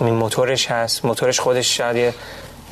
موتورش 0.00 0.70
هست. 0.70 1.04
موتورش 1.04 1.40
خودش 1.40 1.76
شاید 1.76 2.14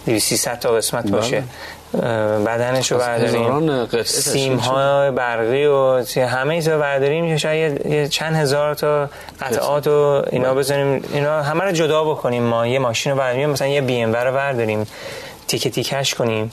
یه 0.07 0.19
300 0.19 0.59
تا 0.59 0.73
قسمت 0.73 1.11
باشه. 1.11 1.41
بله. 1.41 2.39
بدنش 2.39 2.93
رو 2.93 2.99
برداریم. 2.99 4.03
سیم 4.05 4.57
های 4.57 5.11
برقی 5.11 5.67
و 5.67 6.05
همه 6.17 6.55
ایزا 6.55 6.79
برداریم. 6.79 7.37
شاید 7.37 7.87
یه 7.87 8.09
چند 8.09 8.37
هزار 8.37 8.75
تا 8.75 9.09
قطعات 9.41 9.87
و 9.87 10.23
اینا 10.31 10.49
بله. 10.49 10.59
بزنیم. 10.59 11.05
اینا 11.13 11.43
همه 11.43 11.65
رو 11.65 11.73
جدا 11.73 12.05
بکنیم. 12.05 12.43
ما 12.43 12.67
یه 12.67 12.79
ماشین 12.79 13.13
رو 13.13 13.19
برداریم. 13.19 13.51
مثلا 13.51 13.69
یه 13.69 13.81
بی 13.81 14.01
ام 14.01 14.15
رو 14.15 14.33
برداریم. 14.33 14.87
تیکه 15.49 15.71
تیکش 15.71 16.15
کنیم. 16.15 16.53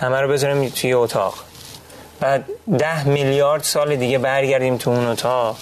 همه 0.00 0.20
رو 0.20 0.28
بذاریم 0.28 0.68
توی 0.68 0.92
اتاق. 0.92 1.34
بعد 2.20 2.44
ده 2.78 3.08
میلیارد 3.08 3.62
سال 3.62 3.96
دیگه 3.96 4.18
برگردیم 4.18 4.76
تو 4.76 4.90
اون 4.90 5.06
اتاق. 5.06 5.56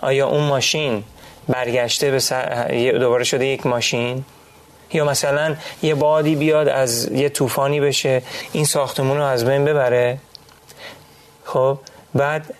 آیا 0.00 0.28
اون 0.28 0.42
ماشین 0.44 1.04
برگشته 1.48 2.10
به 2.10 2.18
سر... 2.18 2.68
دوباره 2.98 3.24
شده 3.24 3.46
یک 3.46 3.66
ماشین؟ 3.66 4.24
یا 4.92 5.04
مثلا 5.04 5.56
یه 5.82 5.94
بادی 5.94 6.36
بیاد 6.36 6.68
از 6.68 7.12
یه 7.12 7.28
طوفانی 7.28 7.80
بشه 7.80 8.22
این 8.52 8.64
ساختمون 8.64 9.16
رو 9.16 9.22
از 9.22 9.44
بین 9.44 9.64
ببره؟ 9.64 10.18
خب 11.44 11.78
بعد 12.14 12.54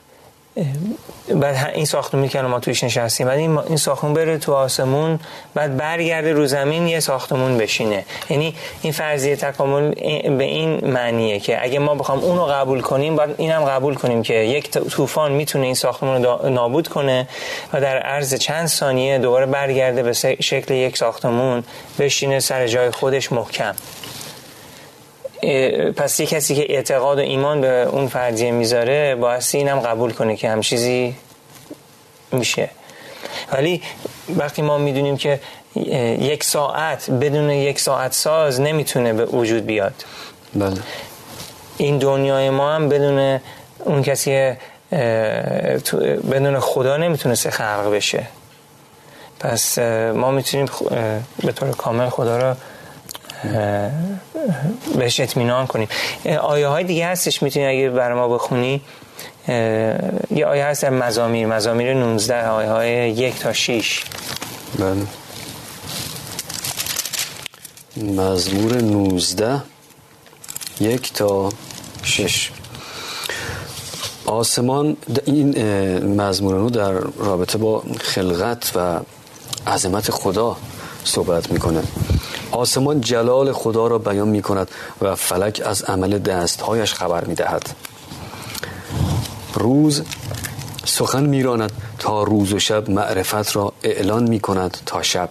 بعد 1.34 1.72
این 1.74 1.84
ساختمونی 1.84 2.28
که 2.28 2.40
ما 2.40 2.60
توش 2.60 2.84
نشستیم 2.84 3.26
بعد 3.26 3.38
این, 3.38 3.76
ساختمون 3.76 4.14
بره 4.14 4.38
تو 4.38 4.52
آسمون 4.52 5.20
بعد 5.54 5.76
برگرده 5.76 6.32
رو 6.32 6.46
زمین 6.46 6.86
یه 6.86 7.00
ساختمون 7.00 7.58
بشینه. 7.58 8.04
یعنی 8.30 8.54
این 8.82 8.92
فرضیه 8.92 9.36
تکامل 9.36 9.90
به 10.38 10.44
این 10.44 10.86
معنیه 10.86 11.40
که 11.40 11.64
اگه 11.64 11.78
ما 11.78 11.94
بخوام 11.94 12.18
اون 12.18 12.36
رو 12.36 12.44
قبول 12.44 12.80
کنیم 12.80 13.16
باید 13.16 13.34
این 13.38 13.50
هم 13.50 13.64
قبول 13.64 13.94
کنیم 13.94 14.22
که 14.22 14.34
یک 14.34 14.70
طوفان 14.70 15.32
می‌تونه 15.32 15.64
این 15.64 15.74
ساختمون 15.74 16.24
رو 16.24 16.48
نابود 16.48 16.88
کنه 16.88 17.28
و 17.72 17.80
در 17.80 17.98
عرض 17.98 18.34
چند 18.34 18.66
ثانیه 18.66 19.18
دوباره 19.18 19.46
برگرده 19.46 20.02
به 20.02 20.12
شکل 20.40 20.74
یک 20.74 20.96
ساختمون 20.96 21.64
بشینه 21.98 22.40
سر 22.40 22.66
جای 22.66 22.90
خودش 22.90 23.32
محکم. 23.32 23.74
پس 25.96 26.20
یه 26.20 26.26
کسی 26.26 26.54
که 26.54 26.74
اعتقاد 26.74 27.18
و 27.18 27.20
ایمان 27.20 27.60
به 27.60 27.88
اون 27.92 28.08
فرضیه 28.08 28.50
می‌ذاره 28.50 29.14
باعث 29.14 29.54
اینم 29.54 29.80
قبول 29.80 30.12
کنه 30.12 30.36
که 30.36 30.50
هم 30.50 30.60
چیزی 30.60 31.14
میشه. 32.32 32.70
ولی 33.52 33.82
وقتی 34.36 34.62
ما 34.62 34.78
می‌دونیم 34.78 35.16
که 35.16 35.40
یک 36.20 36.44
ساعت 36.44 37.10
بدون 37.10 37.50
یک 37.50 37.80
ساعت 37.80 38.12
ساز 38.12 38.60
نمی‌تونه 38.60 39.12
به 39.12 39.24
وجود 39.24 39.66
بیاد. 39.66 39.94
بله. 40.54 40.80
این 41.76 41.98
دنیای 41.98 42.50
ما 42.50 42.72
هم 42.72 42.88
بدون 42.88 43.40
اون 43.84 44.02
کسی 44.02 44.52
بدون 46.30 46.60
خدا 46.60 46.96
نمی‌تونسته 46.96 47.50
خلق 47.50 47.90
بشه. 47.92 48.26
پس 49.40 49.78
ما 50.14 50.30
می‌تونیم 50.30 50.66
به 51.44 51.52
طور 51.52 51.70
کامل 51.70 52.08
خدا 52.08 52.36
رو 52.38 52.54
بهش 54.98 55.20
اطمینان 55.20 55.66
کنیم. 55.66 55.88
آیه 56.40 56.66
های 56.66 56.84
دیگه 56.84 57.06
هستش 57.06 57.42
می‌تونی 57.42 57.66
اگه 57.66 57.90
برای 57.90 58.18
ما 58.18 58.28
بخونی 58.28 58.80
یه 59.48 60.46
آیه 60.46 60.64
هست 60.64 60.84
مزامیر. 60.84 61.46
مزامیر 61.46 61.94
19 61.94 62.46
آیه 62.46 62.68
های 62.68 63.10
یک 63.10 63.38
تا 63.38 63.52
6 63.52 64.04
بله. 64.78 65.06
مزمور 67.96 68.80
19 68.80 69.62
یک 70.80 71.12
تا 71.12 71.48
6 72.02 72.50
آسمان 74.26 74.96
این 75.24 75.58
مزمور 76.20 76.70
در 76.70 76.92
رابطه 77.16 77.58
با 77.58 77.82
خلقت 78.00 78.72
و 78.76 79.00
عظمت 79.66 80.10
خدا 80.10 80.56
صحبت 81.04 81.50
می‌کنه. 81.52 81.82
آسمان 82.54 83.00
جلال 83.00 83.52
خدا 83.52 83.86
را 83.86 83.98
بیان 83.98 84.28
می 84.28 84.42
کند 84.42 84.70
و 85.02 85.14
فلک 85.14 85.62
از 85.64 85.82
عمل 85.82 86.18
دستهایش 86.18 86.94
خبر 86.94 87.24
می 87.24 87.34
دهد 87.34 87.74
روز 89.54 90.02
سخن 90.84 91.24
میراند 91.24 91.72
تا 91.98 92.22
روز 92.22 92.52
و 92.52 92.58
شب 92.58 92.90
معرفت 92.90 93.56
را 93.56 93.72
اعلان 93.82 94.28
می 94.28 94.40
کند 94.40 94.78
تا 94.86 95.02
شب. 95.02 95.28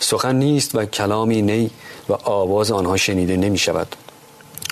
سخن 0.00 0.34
نیست 0.36 0.74
و 0.74 0.84
کلامی 0.84 1.42
نی 1.42 1.70
و 2.08 2.12
آواز 2.12 2.70
آنها 2.70 2.96
شنیده 2.96 3.36
نمی 3.36 3.58
شود 3.58 3.96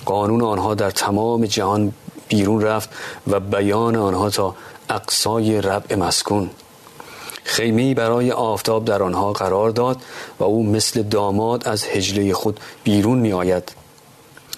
قانون 0.05 0.43
آنها 0.43 0.75
در 0.75 0.91
تمام 0.91 1.45
جهان 1.45 1.93
بیرون 2.29 2.63
رفت 2.63 2.91
و 3.27 3.41
بیان 3.41 3.97
آنها 3.97 4.31
تا 4.31 4.55
اقصای 4.91 5.61
ربع 5.61 5.97
مسکون. 5.97 6.51
خیمه 7.47 7.95
برای 7.95 8.31
آفتاب 8.31 8.85
در 8.85 9.03
آنها 9.03 9.33
قرار 9.33 9.71
داد 9.71 10.03
و 10.39 10.45
او 10.45 10.67
مثل 10.67 11.03
داماد 11.03 11.69
از 11.69 11.85
هجله 11.85 12.35
خود 12.35 12.61
بیرون 12.85 13.19
می 13.19 13.33
آید 13.33 13.73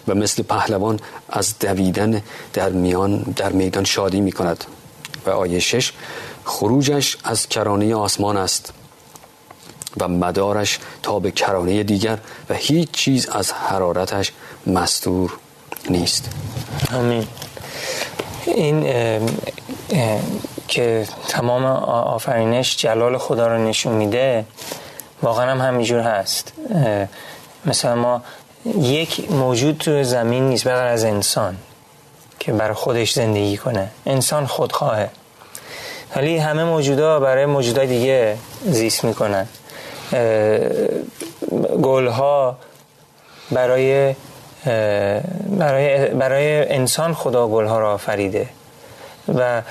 و 0.09 0.15
مثل 0.15 0.43
پهلوان 0.43 1.01
از 1.29 1.59
دویدن 1.59 2.23
در 2.53 2.71
میان 2.71 3.19
در 3.37 3.53
میدان 3.53 3.85
شادی 3.85 4.21
می 4.21 4.33
کند 4.33 4.65
و 5.27 5.31
آیه 5.31 5.59
شش 5.59 5.93
خروجش 6.45 7.17
از 7.25 7.49
کرانه 7.49 7.95
آسمان 7.95 8.37
است 8.37 8.73
و 10.01 10.09
مدارش 10.09 10.79
تا 11.03 11.19
به 11.19 11.31
کرانه 11.31 11.83
دیگر 11.83 12.19
و 12.51 12.55
هیچ 12.55 12.91
چیز 12.91 13.29
از 13.29 13.53
حرارتش 13.53 14.33
مستور 14.67 15.39
نیست. 15.91 16.29
آمین. 16.93 17.27
این 18.47 18.87
که 20.69 21.07
تمام 21.29 21.65
آفرینش 22.15 22.77
جلال 22.77 23.19
خدا 23.19 23.47
رو 23.47 23.59
نشون 23.59 23.93
میده 23.93 24.45
واقعا 25.23 25.51
هم 25.51 25.61
همینجور 25.61 26.01
هست. 26.01 26.53
مثلا 27.65 27.95
ما 27.95 28.23
یک 28.79 29.31
موجود 29.31 29.79
تو 29.79 30.05
زمین 30.05 30.49
نیست 30.49 30.69
بغیر 30.69 30.83
از 30.83 31.05
انسان 31.05 31.57
که 32.39 32.53
برای 32.53 32.75
خودش 32.75 33.13
زندگی 33.13 33.57
کنه. 33.57 33.89
انسان 34.07 34.47
خودخواهه. 34.47 35.09
ولی 36.17 36.39
همه 36.39 36.65
موجودا 36.65 37.21
برای 37.21 37.47
موجودای 37.47 37.87
دیگه 37.87 38.37
زیست 38.65 39.05
می‌کنن. 39.05 39.47
گلها 41.83 42.57
برای 43.51 44.15
برای 45.59 46.07
برای 46.07 46.73
انسان 46.73 47.15
خدا 47.15 47.49
گلها 47.49 47.79
را 47.79 47.95
آفریده. 47.95 48.49
و 49.35 49.63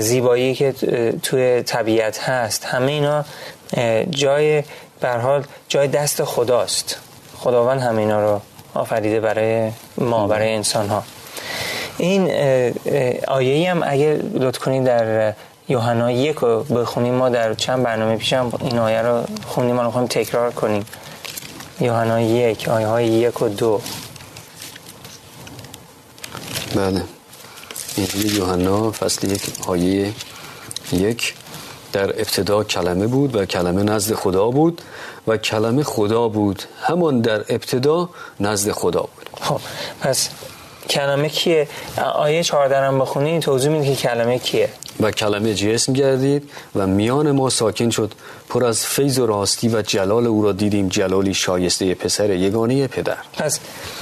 زیبایی 0.00 0.54
که 0.54 0.72
توی 1.22 1.62
طبیعت 1.62 2.18
هست. 2.18 2.64
همه 2.64 2.92
اینا 2.92 3.24
جای 4.10 4.62
حال 5.02 5.44
جای 5.68 5.88
دست 5.88 6.24
خداست. 6.24 6.98
خداوند 7.38 7.80
همه 7.80 7.98
اینا 7.98 8.20
رو 8.20 8.40
آفریده 8.74 9.20
برای 9.20 9.70
ما 9.98 10.26
برای 10.26 10.54
انسان 10.54 10.88
ها 10.88 11.02
این 11.98 12.30
آیه 13.28 13.70
هم 13.70 13.82
اگه 13.86 14.20
لطف 14.34 14.58
کنید 14.58 14.84
در 14.84 15.32
یوحنا 15.68 16.10
یک 16.10 16.36
رو 16.36 16.62
بخونیم 16.62 17.14
ما 17.14 17.28
در 17.28 17.54
چند 17.54 17.82
برنامه 17.82 18.16
پیشم 18.16 18.52
این 18.60 18.78
آیه 18.78 19.02
رو 19.02 19.24
خونیم 19.46 19.74
ما 19.74 19.82
رو 19.82 20.06
تکرار 20.06 20.50
کنیم. 20.52 20.86
یوحنا 21.80 22.20
یک 22.20 22.68
آیه 22.68 22.86
های 22.86 23.06
یک 23.06 23.42
و 23.42 23.48
دو. 23.48 23.80
بله. 26.76 27.02
انجیل 27.98 28.36
یوحنا 28.36 28.90
فصل 28.90 29.30
یک 29.30 29.42
آیه 29.66 30.12
یک 30.92 31.34
در 31.92 32.20
ابتدا 32.20 32.64
کلمه 32.64 33.06
بود 33.06 33.36
و 33.36 33.44
کلمه 33.44 33.82
نزد 33.82 34.14
خدا 34.14 34.50
بود 34.50 34.82
و 35.26 35.36
کلمه 35.36 35.82
خدا 35.82 36.28
بود. 36.28 36.62
همان 36.82 37.20
در 37.20 37.38
ابتدا 37.38 38.08
نزد 38.40 38.72
خدا 38.72 39.00
بود. 39.00 39.30
خب 39.40 39.60
پس 40.00 40.28
کلمه 40.90 41.28
کیه؟ 41.28 41.68
آیه 42.14 42.42
14 42.42 42.76
هم 42.76 42.98
بخونی 42.98 43.40
توضیح 43.40 43.70
میده 43.70 43.94
که 43.94 44.02
کلمه 44.02 44.38
کیه؟ 44.38 44.68
و 45.00 45.10
کلمه 45.10 45.54
جسم 45.54 45.92
گردید 45.92 46.50
و 46.74 46.86
میان 46.86 47.30
ما 47.30 47.50
ساکن 47.50 47.90
شد. 47.90 48.12
پر 48.48 48.64
از 48.64 48.86
فیض 48.86 49.18
و 49.18 49.26
راستی 49.26 49.68
و 49.68 49.82
جلال 49.82 50.26
او 50.26 50.42
را 50.42 50.52
دیدیم 50.52 50.88
جلالی 50.88 51.34
شایسته 51.34 51.94
پسر 51.94 52.30
یگانه 52.30 52.86
پدر. 52.86 53.16
پس 53.38 53.60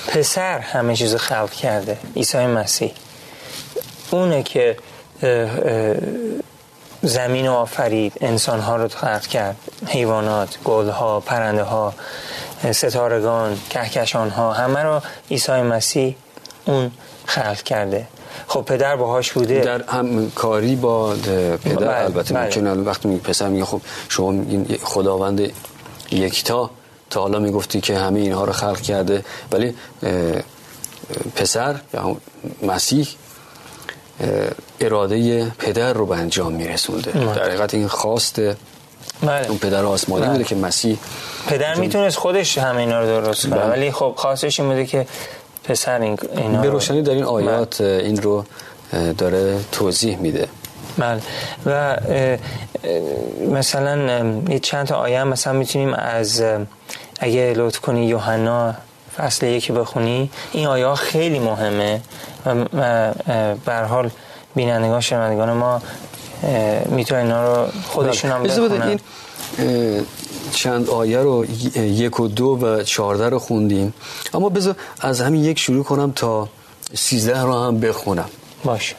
پسر 0.08 0.58
همه 0.58 0.96
چیز 0.96 1.14
خلق 1.14 1.52
کرده 1.52 1.98
عیسی 2.16 2.46
مسیح. 2.46 2.92
اونه 4.14 4.42
که 4.42 4.76
زمین 7.02 7.46
آفرید 7.46 8.12
انسان 8.20 8.60
ها 8.60 8.76
رو 8.76 8.88
خلق 8.88 9.26
کرد 9.26 9.56
حیوانات 9.86 10.58
گل 10.64 10.88
ها 10.88 11.20
پرنده 11.20 11.62
ها 11.62 11.94
ستارگان 12.72 13.58
کهکشان 13.70 14.30
ها 14.30 14.52
همه 14.52 14.82
رو 14.82 15.00
عیسی 15.30 15.52
مسیح 15.52 16.16
اون 16.64 16.90
خلق 17.26 17.62
کرده 17.62 18.08
خب 18.48 18.60
پدر 18.60 18.96
باهاش 18.96 19.32
بوده 19.32 19.60
در 19.60 19.82
همکاری 19.82 20.76
با 20.76 21.14
پدر 21.64 21.76
بله، 21.76 21.88
البته 21.88 22.34
بله. 22.34 22.44
ممکنه 22.44 22.72
وقتی 22.72 23.08
می 23.08 23.18
پسر 23.18 23.48
میگه 23.48 23.64
خب 23.64 23.80
شما 24.08 24.30
میگین 24.30 24.78
خداوند 24.82 25.52
یکتا 26.10 26.70
تا 27.10 27.20
حالا 27.20 27.38
می‌گفتی 27.38 27.80
که 27.80 27.98
همه 27.98 28.20
اینها 28.20 28.44
رو 28.44 28.52
خلق 28.52 28.80
کرده 28.80 29.24
ولی 29.52 29.74
پسر 31.36 31.80
یا 31.94 32.16
مسیح 32.62 33.08
اراده 34.80 35.50
پدر 35.58 35.92
رو 35.92 36.06
به 36.06 36.16
انجام 36.16 36.52
میرسونده 36.52 37.10
بله. 37.10 37.34
در 37.34 37.44
حقیقت 37.44 37.74
این 37.74 37.88
خواست 37.88 38.40
بله. 38.40 39.48
اون 39.48 39.58
پدر 39.58 39.84
آسمانی 39.84 40.22
بله. 40.22 40.32
بوده 40.32 40.44
که 40.44 40.54
مسیح 40.54 40.98
پدر 41.46 41.74
می‌تونست 41.74 42.16
خودش 42.16 42.58
همه 42.58 42.80
اینا 42.80 43.00
رو 43.00 43.06
درست 43.06 43.46
کنه 43.46 43.56
بله. 43.56 43.70
ولی 43.70 43.92
خب 43.92 44.14
خواستش 44.16 44.60
این 44.60 44.68
بوده 44.68 44.86
که 44.86 45.06
پسر 45.64 46.00
این 46.00 46.18
اینا 46.36 46.62
به 46.62 46.70
روشنی 46.70 47.02
در 47.02 47.12
این 47.12 47.24
آیات 47.24 47.82
بله. 47.82 48.02
این 48.04 48.22
رو 48.22 48.44
داره 49.18 49.60
توضیح 49.72 50.18
میده 50.18 50.48
بله 50.98 51.20
و 51.66 51.96
مثلا 53.50 54.24
یه 54.48 54.58
چند 54.58 54.86
تا 54.86 54.96
آیه 54.96 55.24
مثلا 55.24 55.52
می‌تونیم 55.52 55.94
از 55.94 56.42
اگه 57.20 57.54
لطف 57.56 57.80
کنی 57.80 58.06
یوحنا 58.06 58.74
فصل 59.16 59.46
یکی 59.46 59.72
بخونی 59.72 60.30
این 60.52 60.66
آیه 60.66 60.94
خیلی 60.94 61.38
مهمه 61.38 62.00
و 62.46 63.14
به 63.66 63.74
حال 63.74 64.10
بینندگان 64.54 65.00
شنوندگان 65.00 65.52
ما 65.52 65.82
می‌تونه 66.88 67.20
اینا 67.20 67.40
رو 67.54 67.68
خودشون 67.88 68.30
هم 68.30 68.42
بخونن. 68.42 68.98
این 69.58 70.06
چند 70.52 70.88
آیه 70.88 71.18
رو 71.18 71.44
یک 71.76 72.20
و 72.20 72.28
دو 72.28 72.58
و 72.62 72.82
چهارده 72.82 73.28
رو 73.28 73.38
خوندیم. 73.38 73.94
اما 74.34 74.48
بذار 74.48 74.76
از 75.00 75.20
همین 75.20 75.44
یک 75.44 75.58
شروع 75.58 75.84
کنم 75.84 76.12
تا 76.12 76.48
سیزده 76.94 77.42
رو 77.42 77.52
هم 77.52 77.80
بخونم. 77.80 78.28
باشه 78.64 78.96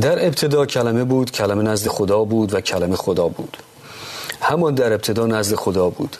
در 0.00 0.26
ابتدا 0.26 0.66
کلمه 0.66 1.04
بود 1.04 1.30
کلمه 1.30 1.62
نزد 1.62 1.88
خدا 1.88 2.24
بود 2.24 2.54
و 2.54 2.60
کلمه 2.60 2.96
خدا 2.96 3.28
بود. 3.28 3.56
همان 4.40 4.74
در 4.74 4.92
ابتدا 4.92 5.26
نزد 5.26 5.54
خدا 5.54 5.88
بود. 5.88 6.16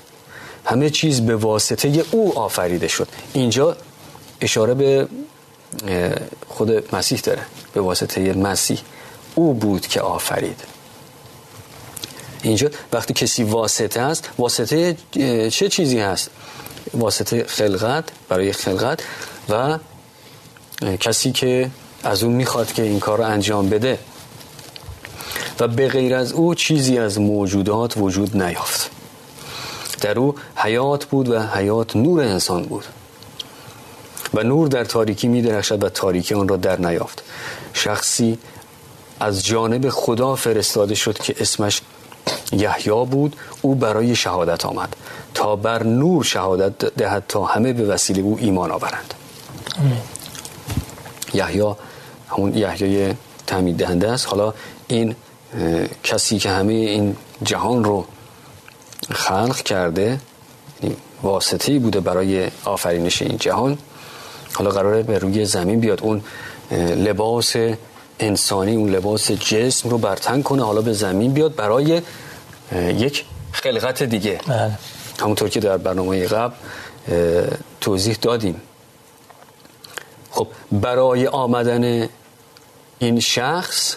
همه 0.64 0.90
چیز 0.90 1.20
به 1.20 1.37
واسطه 1.37 2.05
او 2.11 2.38
آفریده 2.38 2.88
شد. 2.88 3.09
اینجا 3.33 3.77
اشاره 4.40 4.74
به 4.74 5.09
خود 6.48 6.94
مسیح 6.94 7.20
داره. 7.20 7.42
به 7.72 7.81
واسطه 7.81 8.33
مسیح 8.33 8.81
او 9.35 9.55
بود 9.55 9.87
که 9.87 10.00
آفرید. 10.00 10.61
اینجا 12.42 12.70
وقتی 12.92 13.14
کسی 13.14 13.44
واسطه 13.44 14.00
است 14.00 14.31
واسطه 14.38 14.96
چه 15.50 15.68
چیزی 15.68 16.00
هست؟ 16.00 16.31
واسطه 16.94 17.44
خلقت 17.44 18.05
برای 18.29 18.53
خلقت 18.53 19.00
و 19.48 19.79
کسی 21.00 21.33
که 21.33 21.70
از 22.05 22.22
اون 22.22 22.33
می‌خواد 22.33 22.72
که 22.72 22.83
این 22.83 23.00
کار 23.00 23.18
رو 23.18 23.24
انجام 23.24 23.68
بده. 23.68 23.98
و 25.61 25.68
به 25.68 25.88
غیر 25.88 26.14
از 26.14 26.33
او 26.33 26.55
چیزی 26.55 26.98
از 26.98 27.20
موجودات 27.20 27.96
وجود 27.96 28.42
نیافت. 28.42 28.90
در 30.05 30.19
او 30.19 30.35
حیات 30.57 31.05
بود 31.05 31.29
و 31.29 31.40
حیات 31.40 31.97
نور 31.97 32.21
انسان 32.21 32.62
بود. 32.62 32.85
و 34.35 34.43
نور 34.43 34.69
در 34.69 34.85
تاریکی 34.85 35.29
می 35.29 35.43
درخشد 35.43 35.85
و 35.85 35.88
تاریکی 35.88 36.35
آن 36.35 36.49
را 36.49 36.57
در 36.57 36.81
نیافت. 36.81 37.23
شخصی 37.73 38.38
از 39.21 39.45
جانب 39.45 39.88
خدا 39.88 40.35
فرستاده 40.35 40.95
شد 40.95 41.19
که 41.19 41.35
اسمش 41.40 41.81
یحیی 42.53 43.07
بود. 43.11 43.37
او 43.62 43.75
برای 43.75 44.17
شهادت 44.17 44.67
آمد. 44.67 44.97
تا 45.35 45.57
بر 45.57 45.83
نور 45.83 46.25
شهادت 46.25 46.79
دهد 46.79 47.25
تا 47.29 47.45
همه 47.45 47.73
به 47.73 47.85
وسیله 47.85 48.23
او 48.23 48.38
ایمان 48.40 48.71
آورند. 48.71 49.14
یحیی 51.35 51.75
همون 52.29 52.55
یحیی 52.55 53.14
تعمید 53.47 53.77
دهنده 53.77 54.11
است. 54.11 54.27
حالا 54.29 54.55
این 54.88 55.17
کسی 56.03 56.38
که 56.38 56.51
همه 56.51 56.73
این 56.73 57.17
جهان 57.43 57.85
رو 57.85 58.05
خلق 59.11 59.57
کرده 59.57 60.21
یعنی 60.83 60.97
واسطه 61.23 61.79
بوده 61.79 62.01
برای 62.01 62.49
آفرینش 62.64 63.23
این 63.23 63.37
جهان. 63.37 63.79
حالا 64.55 64.71
قراره 64.71 65.03
به 65.03 65.19
روی 65.19 65.45
زمین 65.45 65.81
بیاد 65.81 66.01
اون 66.03 66.23
لباس 66.97 67.57
انسانی 68.21 68.77
اون 68.77 68.90
لباس 68.90 69.31
جسم 69.31 69.88
رو 69.88 69.99
برتن 69.99 70.43
کنه 70.43 70.64
حالا 70.64 70.81
به 70.81 70.93
زمین 70.93 71.33
بیاد 71.33 71.55
برای 71.55 72.03
یک 72.73 73.25
خلقت 73.53 74.03
دیگه. 74.03 74.40
بله. 74.47 74.79
همونطور 75.21 75.49
که 75.49 75.61
در 75.61 75.77
برنامه 75.77 76.27
قبل 76.27 76.55
توضیح 77.81 78.17
دادیم. 78.23 78.61
خب 80.31 80.49
برای 80.73 81.27
آمدن 81.27 82.09
این 82.99 83.21
شخص 83.21 83.97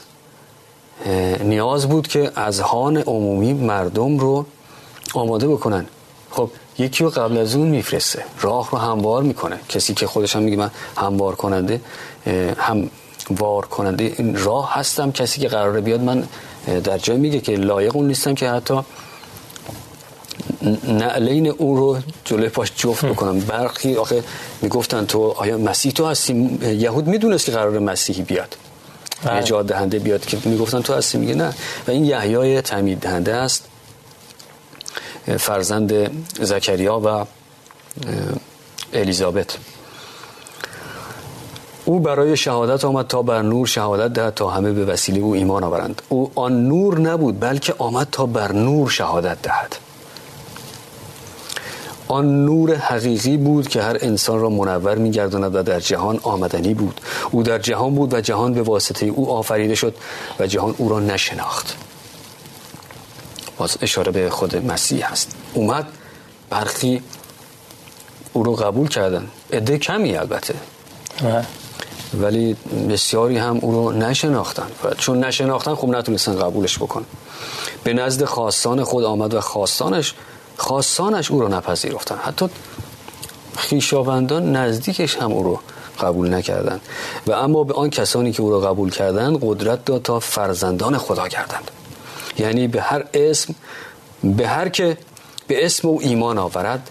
نیاز 1.43 1.89
بود 1.89 2.07
که 2.07 2.31
از 2.35 2.59
هان 2.59 2.97
عمومی 2.97 3.53
مردم 3.53 4.17
رو 4.17 4.45
آماده 5.17 5.47
بکنن. 5.47 5.85
خب 6.31 6.49
یکی 6.79 7.03
رو 7.03 7.09
قبل 7.09 7.37
از 7.37 7.55
اون 7.55 7.67
میفرسته. 7.67 8.23
راه 8.41 8.71
رو 8.71 8.77
هموار 8.77 9.23
می‌کنه. 9.23 9.59
کسی 9.69 9.93
که 9.93 10.07
خودش 10.07 10.35
هم 10.35 10.43
میگه 10.43 10.57
من 10.57 10.71
هموار 10.97 11.35
کننده 11.35 11.81
هم 12.57 12.89
وار 13.31 13.65
کننده 13.65 14.13
این 14.17 14.43
راه 14.43 14.73
هستم. 14.73 15.11
کسی 15.11 15.41
که 15.41 15.47
قراره 15.47 15.81
بیاد 15.81 16.01
من 16.01 16.23
در 16.83 16.97
جای 16.97 17.17
میگه 17.17 17.39
که 17.39 17.55
لایق 17.55 17.95
اون 17.95 18.07
نیستم 18.07 18.35
که 18.35 18.49
حتی 18.49 18.79
نعلین 20.87 21.47
او 21.47 21.77
رو 21.77 21.97
جلوی 22.25 22.49
پاش 22.49 22.71
جفت 22.75 23.05
بکنم. 23.05 23.39
برخی 23.39 23.95
آخه 23.95 24.23
می‌گفتن 24.61 25.05
تو 25.05 25.33
آیا 25.37 25.57
مسیح 25.57 25.91
تو 25.91 26.05
هستی؟ 26.05 26.59
یهود 26.61 27.07
می‌دونست 27.07 27.45
که 27.45 27.51
قرار 27.51 27.79
مسیحی 27.79 28.23
بیاد. 28.23 28.57
بله. 29.23 29.39
نجات 29.39 29.67
دهنده 29.67 29.99
بیاد 29.99 30.25
که 30.25 30.37
می‌گفتن 30.45 30.81
تو 30.81 30.93
هستی؟ 30.93 31.17
میگه 31.17 31.35
نه. 31.35 31.53
و 31.87 31.91
این 31.91 32.05
یحیای 32.05 32.61
تعمید 32.61 32.99
دهنده 32.99 33.33
است. 33.33 33.65
فرزند 35.35 35.91
زکریا 36.41 36.99
و 36.99 37.25
الیزابت. 38.93 39.57
او 41.85 41.99
برای 41.99 42.37
شهادت 42.37 42.85
آمد 42.85 43.07
تا 43.07 43.21
بر 43.21 43.41
نور 43.41 43.67
شهادت 43.67 44.13
دهد 44.13 44.33
تا 44.33 44.49
همه 44.49 44.71
به 44.71 44.85
وسیله 44.85 45.19
او 45.19 45.33
ایمان 45.33 45.63
آورند. 45.63 46.01
او 46.09 46.31
آن 46.35 46.67
نور 46.67 46.99
نبود 46.99 47.39
بلکه 47.39 47.75
آمد 47.77 48.07
تا 48.11 48.25
بر 48.25 48.51
نور 48.51 48.89
شهادت 48.89 49.41
دهد. 49.41 49.75
آن 52.07 52.45
نور 52.45 52.75
حقیقی 52.75 53.37
بود 53.37 53.67
که 53.67 53.81
هر 53.81 53.97
انسان 54.01 54.39
را 54.39 54.49
منور 54.49 54.95
میگرداند 54.95 55.55
و 55.55 55.63
در 55.63 55.79
جهان 55.79 56.19
آمدنی 56.23 56.73
بود. 56.73 57.01
او 57.31 57.43
در 57.43 57.59
جهان 57.59 57.95
بود 57.95 58.13
و 58.13 58.21
جهان 58.21 58.53
به 58.53 58.61
واسطه 58.61 59.05
او 59.05 59.31
آفریده 59.31 59.75
شد 59.75 59.95
و 60.39 60.47
جهان 60.47 60.75
او 60.77 60.89
را 60.89 60.99
نشناخت. 60.99 61.86
باز 63.57 63.77
اشاره 63.81 64.11
به 64.11 64.29
خود 64.29 64.55
مسیح 64.55 65.11
هست. 65.11 65.31
اومد 65.53 65.87
برخی 66.49 67.01
او 68.33 68.43
رو 68.43 68.55
قبول 68.55 68.87
کردن. 68.87 69.27
عده 69.53 69.77
کمی 69.77 70.15
البته. 70.15 70.55
ولی 72.13 72.55
بسیاری 72.89 73.37
هم 73.37 73.57
او 73.61 73.71
رو 73.71 73.91
نشناختن. 73.91 74.67
چون 74.97 75.23
نشناختن 75.23 75.75
خب 75.75 75.87
نتونستن 75.87 76.39
قبولش 76.39 76.77
بکن. 76.77 77.05
به 77.83 77.93
نزد 77.93 78.25
خواستان 78.25 78.83
خود 78.83 79.03
آمد 79.03 79.33
و 79.33 79.41
خواستانش 79.41 80.13
خواستانش 80.57 81.31
او 81.31 81.39
رو 81.39 81.47
نپذیرفتن. 81.47 82.15
حتی 82.15 82.49
خیشاوندان 83.57 84.55
نزدیکش 84.55 85.15
هم 85.15 85.31
او 85.31 85.43
رو 85.43 85.59
قبول 85.99 86.33
نکردند 86.33 86.81
و 87.27 87.31
اما 87.31 87.63
به 87.63 87.73
آن 87.73 87.89
کسانی 87.89 88.31
که 88.31 88.41
او 88.41 88.51
را 88.51 88.59
قبول 88.59 88.89
کردند 88.89 89.39
قدرت 89.41 89.85
داد 89.85 90.01
تا 90.01 90.19
فرزندان 90.19 90.97
خدا 90.97 91.27
کردند 91.27 91.71
یعنی 92.37 92.67
به 92.67 92.81
هر 92.81 93.03
اسم 93.13 93.55
به 94.23 94.47
هر 94.47 94.69
که 94.69 94.97
به 95.47 95.65
اسم 95.65 95.87
او 95.87 96.01
ایمان 96.01 96.37
آورد 96.37 96.89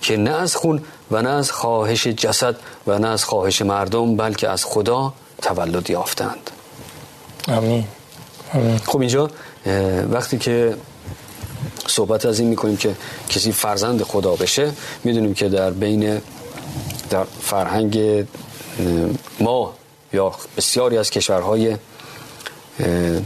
که 0.00 0.16
نه 0.16 0.30
از 0.30 0.56
خون 0.56 0.82
و 1.10 1.22
نه 1.22 1.28
از 1.28 1.50
خواهش 1.50 2.06
جسد 2.06 2.56
و 2.86 2.98
نه 2.98 3.08
از 3.08 3.24
خواهش 3.24 3.62
مردم 3.62 4.16
بلکه 4.16 4.48
از 4.48 4.64
خدا 4.64 5.12
تولد 5.42 5.90
یافتند. 5.90 6.50
آمین. 7.48 7.84
خب 8.86 9.00
اینجا 9.00 9.30
وقتی 10.10 10.38
که 10.38 10.76
صحبت 11.86 12.26
از 12.26 12.40
این 12.40 12.48
می‌کنیم 12.48 12.76
که 12.76 12.94
کسی 13.28 13.52
فرزند 13.52 14.02
خدا 14.02 14.36
بشه 14.36 14.72
می‌دونیم 15.04 15.34
که 15.34 15.48
در 15.48 15.70
بین 15.70 16.20
در 17.10 17.24
فرهنگ 17.40 18.24
ما 19.40 19.74
یا 20.12 20.32
بسیاری 20.56 20.98
از 20.98 21.10
کشورهای 21.10 21.76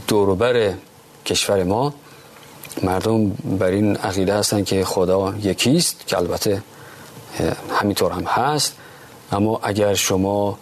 دوروبر 0.09 0.75
کشور 1.27 1.63
ما 1.63 1.95
مردم 2.83 3.31
بر 3.31 3.67
این 3.67 3.97
عقیده 3.97 4.35
هستن 4.35 4.65
که 4.65 4.85
خدا 4.85 5.35
یکیست 5.43 6.07
که 6.07 6.19
البته 6.19 6.63
همینطور 7.81 8.13
هم 8.13 8.25
هست 8.25 8.77
اما 9.33 9.61
اگر 9.63 9.95
شما 9.95 10.59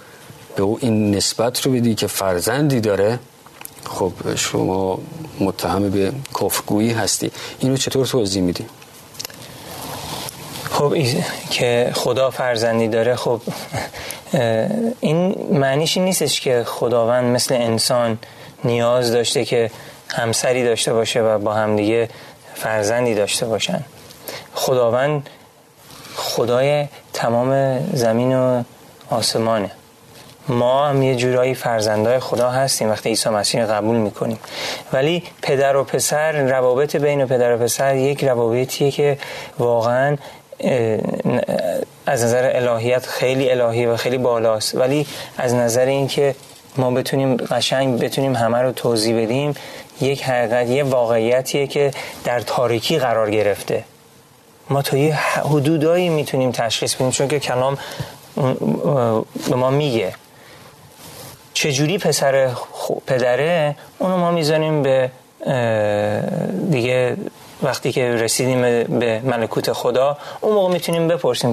به 0.56 0.62
او 0.62 0.78
این 0.80 1.14
نسبت 1.14 1.66
رو 1.66 1.72
بدی 1.72 1.94
که 1.94 2.06
فرزندی 2.06 2.80
داره 2.80 3.18
خب 3.84 4.12
شما 4.36 4.98
متهم 5.40 5.90
به 5.90 6.12
کفرگویی 6.40 6.92
هستی 6.92 7.30
اینو 7.58 7.76
چطور 7.76 8.06
توضیح 8.06 8.42
میدی؟ 8.42 8.66
خب 10.70 10.94
که 11.50 11.90
خدا 11.94 12.30
فرزندی 12.30 12.88
داره 12.88 13.16
خب 13.16 13.40
این 15.00 15.34
معنیش 15.52 15.96
نیستش 15.96 16.40
که 16.40 16.64
خداوند 16.66 17.24
مثل 17.24 17.54
انسان 17.54 18.18
نیاز 18.64 19.12
داشته 19.12 19.44
که 19.44 19.70
همسری 20.14 20.64
داشته 20.64 20.92
باشه 20.92 21.20
و 21.20 21.38
با 21.38 21.54
همدیگه 21.54 22.08
فرزندی 22.54 23.14
داشته 23.14 23.46
باشن. 23.46 23.84
خداوند 24.54 25.30
خدای 26.16 26.86
تمام 27.12 27.80
زمین 27.92 28.36
و 28.36 28.62
آسمانه. 29.10 29.70
ما 30.48 30.88
هم 30.88 31.02
یه 31.02 31.16
جورایی 31.16 31.54
فرزندای 31.54 32.18
خدا 32.18 32.50
هستیم 32.50 32.90
وقتی 32.90 33.08
عیسی 33.08 33.28
مسیح 33.28 33.64
قبول 33.64 33.96
می‌کنیم. 33.96 34.38
ولی 34.92 35.22
پدر 35.42 35.76
و 35.76 35.84
پسر 35.84 36.32
روابط 36.32 36.96
بین 36.96 37.26
پدر 37.26 37.54
و 37.54 37.58
پسر 37.58 37.96
یک 37.96 38.24
روابطیه 38.24 38.90
که 38.90 39.18
واقعا 39.58 40.16
از 42.06 42.24
نظر 42.24 42.50
الهیت 42.54 43.06
خیلی 43.06 43.50
الهی 43.50 43.86
و 43.86 43.96
خیلی 43.96 44.18
بالاست. 44.18 44.74
ولی 44.74 45.06
از 45.38 45.54
نظر 45.54 45.86
اینکه 45.86 46.34
ما 46.76 46.90
بتونیم 46.90 47.36
قشنگ 47.36 47.98
بتونیم 47.98 48.36
همه 48.36 48.58
رو 48.58 48.72
توضیح 48.72 49.22
بدیم 49.22 49.54
یک 50.00 50.24
حقیقت 50.24 50.68
یه 50.68 50.84
واقعیتیه 50.84 51.66
که 51.66 51.90
در 52.24 52.40
تاریکی 52.40 52.98
قرار 52.98 53.30
گرفته. 53.30 53.84
ما 54.70 54.82
تا 54.82 54.96
یه 54.96 55.14
حدودایی 55.14 56.08
می‌تونیم 56.08 56.52
تشخیص 56.52 56.94
بدیم 56.94 57.10
چون 57.10 57.28
که 57.28 57.38
کلام 57.38 57.78
به 59.48 59.56
ما 59.56 59.70
میگه. 59.70 60.14
چجوری 61.54 61.98
پسر 61.98 62.50
پدره؟ 63.06 63.76
اونو 63.98 64.16
ما 64.16 64.30
می‌زنیم 64.30 64.82
به 64.82 65.10
دیگه 66.70 67.16
وقتی 67.62 67.92
که 67.92 68.14
رسیدیم 68.14 68.60
به 68.98 69.20
ملکوت 69.24 69.72
خدا 69.72 70.18
اون 70.40 70.54
موقع 70.54 70.72
می‌تونیم 70.72 71.08
بپرسیم 71.08 71.52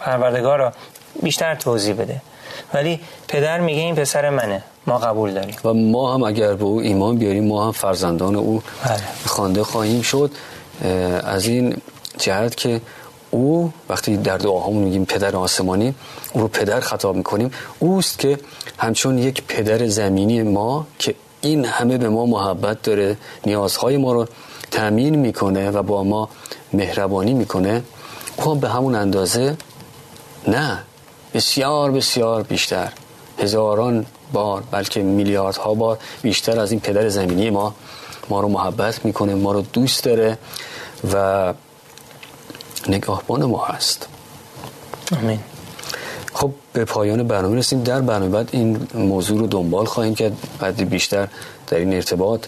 پروردگار 0.00 0.58
را 0.58 0.72
بیشتر 1.22 1.54
توضیح 1.54 1.94
بده. 1.94 2.20
ولی 2.74 3.00
پدر 3.28 3.60
میگه 3.60 3.80
این 3.80 3.94
پسر 3.94 4.30
منه. 4.30 4.62
ما 4.86 4.98
قبول 4.98 5.34
داریم. 5.34 5.56
و 5.64 5.74
ما 5.74 6.14
هم 6.14 6.22
اگر 6.22 6.54
به 6.54 6.64
او 6.64 6.80
ایمان 6.80 7.16
بیاریم 7.16 7.46
ما 7.46 7.64
هم 7.66 7.72
فرزندان 7.72 8.36
او 8.36 8.62
بله. 8.84 9.00
خوانده 9.26 9.64
خواهیم 9.64 10.02
شد. 10.02 10.30
از 11.24 11.46
این 11.46 11.76
جهت 12.18 12.56
که 12.56 12.80
او 13.30 13.72
وقتی 13.88 14.16
در 14.16 14.38
دعاهامون 14.38 14.82
میگیم 14.82 15.04
پدر 15.04 15.36
آسمانی 15.36 15.94
او 16.32 16.40
رو 16.40 16.48
پدر 16.48 16.80
خطاب 16.80 17.16
می‌کنیم. 17.16 17.50
اوست 17.78 18.18
که 18.18 18.38
همچون 18.78 19.18
یک 19.18 19.42
پدر 19.48 19.86
زمینی 19.86 20.42
ما 20.42 20.86
که 20.98 21.14
این 21.40 21.64
همه 21.64 21.98
به 21.98 22.08
ما 22.08 22.26
محبت 22.26 22.82
داره 22.82 23.16
نیازهای 23.46 23.96
ما 23.96 24.12
رو 24.12 24.26
تأمین 24.70 25.14
می‌کنه 25.14 25.70
و 25.70 25.82
با 25.82 26.04
ما 26.04 26.28
مهربانی 26.72 27.34
می‌کنه 27.34 27.82
او 28.36 28.54
به 28.54 28.68
همون 28.68 28.94
اندازه 28.94 29.56
نه. 30.48 30.78
بسیار 31.34 31.90
بسیار 31.90 32.42
بیشتر. 32.42 32.92
هزاران 33.38 34.06
بار 34.32 34.62
بلکه 34.70 35.02
میلیاردها 35.02 35.74
بار 35.74 35.98
بیشتر 36.22 36.60
از 36.60 36.70
این 36.70 36.80
پدر 36.80 37.08
زمینی 37.08 37.50
ما. 37.50 37.74
ما 38.28 38.40
رو 38.40 38.48
محبت 38.48 39.04
می‌کنه 39.04 39.34
ما 39.34 39.52
رو 39.52 39.60
دوست 39.60 40.04
داره 40.04 40.38
و 41.12 41.54
نگاهبان 42.88 43.44
ما 43.44 43.64
هست. 43.64 44.08
آمین. 45.12 45.40
خب 46.32 46.50
به 46.72 46.84
پایان 46.84 47.28
برنامه 47.28 47.56
رسیم. 47.56 47.82
در 47.82 48.00
برنامه 48.00 48.30
بعد 48.30 48.48
این 48.52 48.88
موضوع 48.94 49.40
رو 49.40 49.46
دنبال 49.46 49.84
خواهیم 49.84 50.14
کرد. 50.14 50.36
بعد 50.58 50.88
بیشتر 50.88 51.28
در 51.66 51.78
این 51.78 51.94
ارتباط 51.94 52.46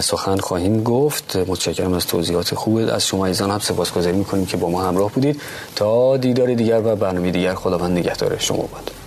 سخن 0.00 0.38
خواهیم 0.38 0.82
گفت. 0.82 1.36
متشکرم 1.36 1.92
از 1.92 2.06
توضیحات 2.06 2.54
خوب 2.54 2.76
از 2.76 3.06
شما 3.06 3.26
ایزان 3.26 3.50
هم 3.50 3.58
سپاسگزاری 3.58 4.16
می‌کنیم 4.16 4.46
که 4.46 4.56
با 4.56 4.70
ما 4.70 4.82
همراه 4.82 5.12
بودید. 5.12 5.40
تا 5.76 6.16
دیدار 6.16 6.54
دیگر 6.54 6.80
و 6.84 6.96
برنامه 6.96 7.30
دیگر 7.30 7.54
خداوند 7.54 7.98
نگهدار 7.98 8.38
شما 8.38 8.56
باد. 8.56 9.01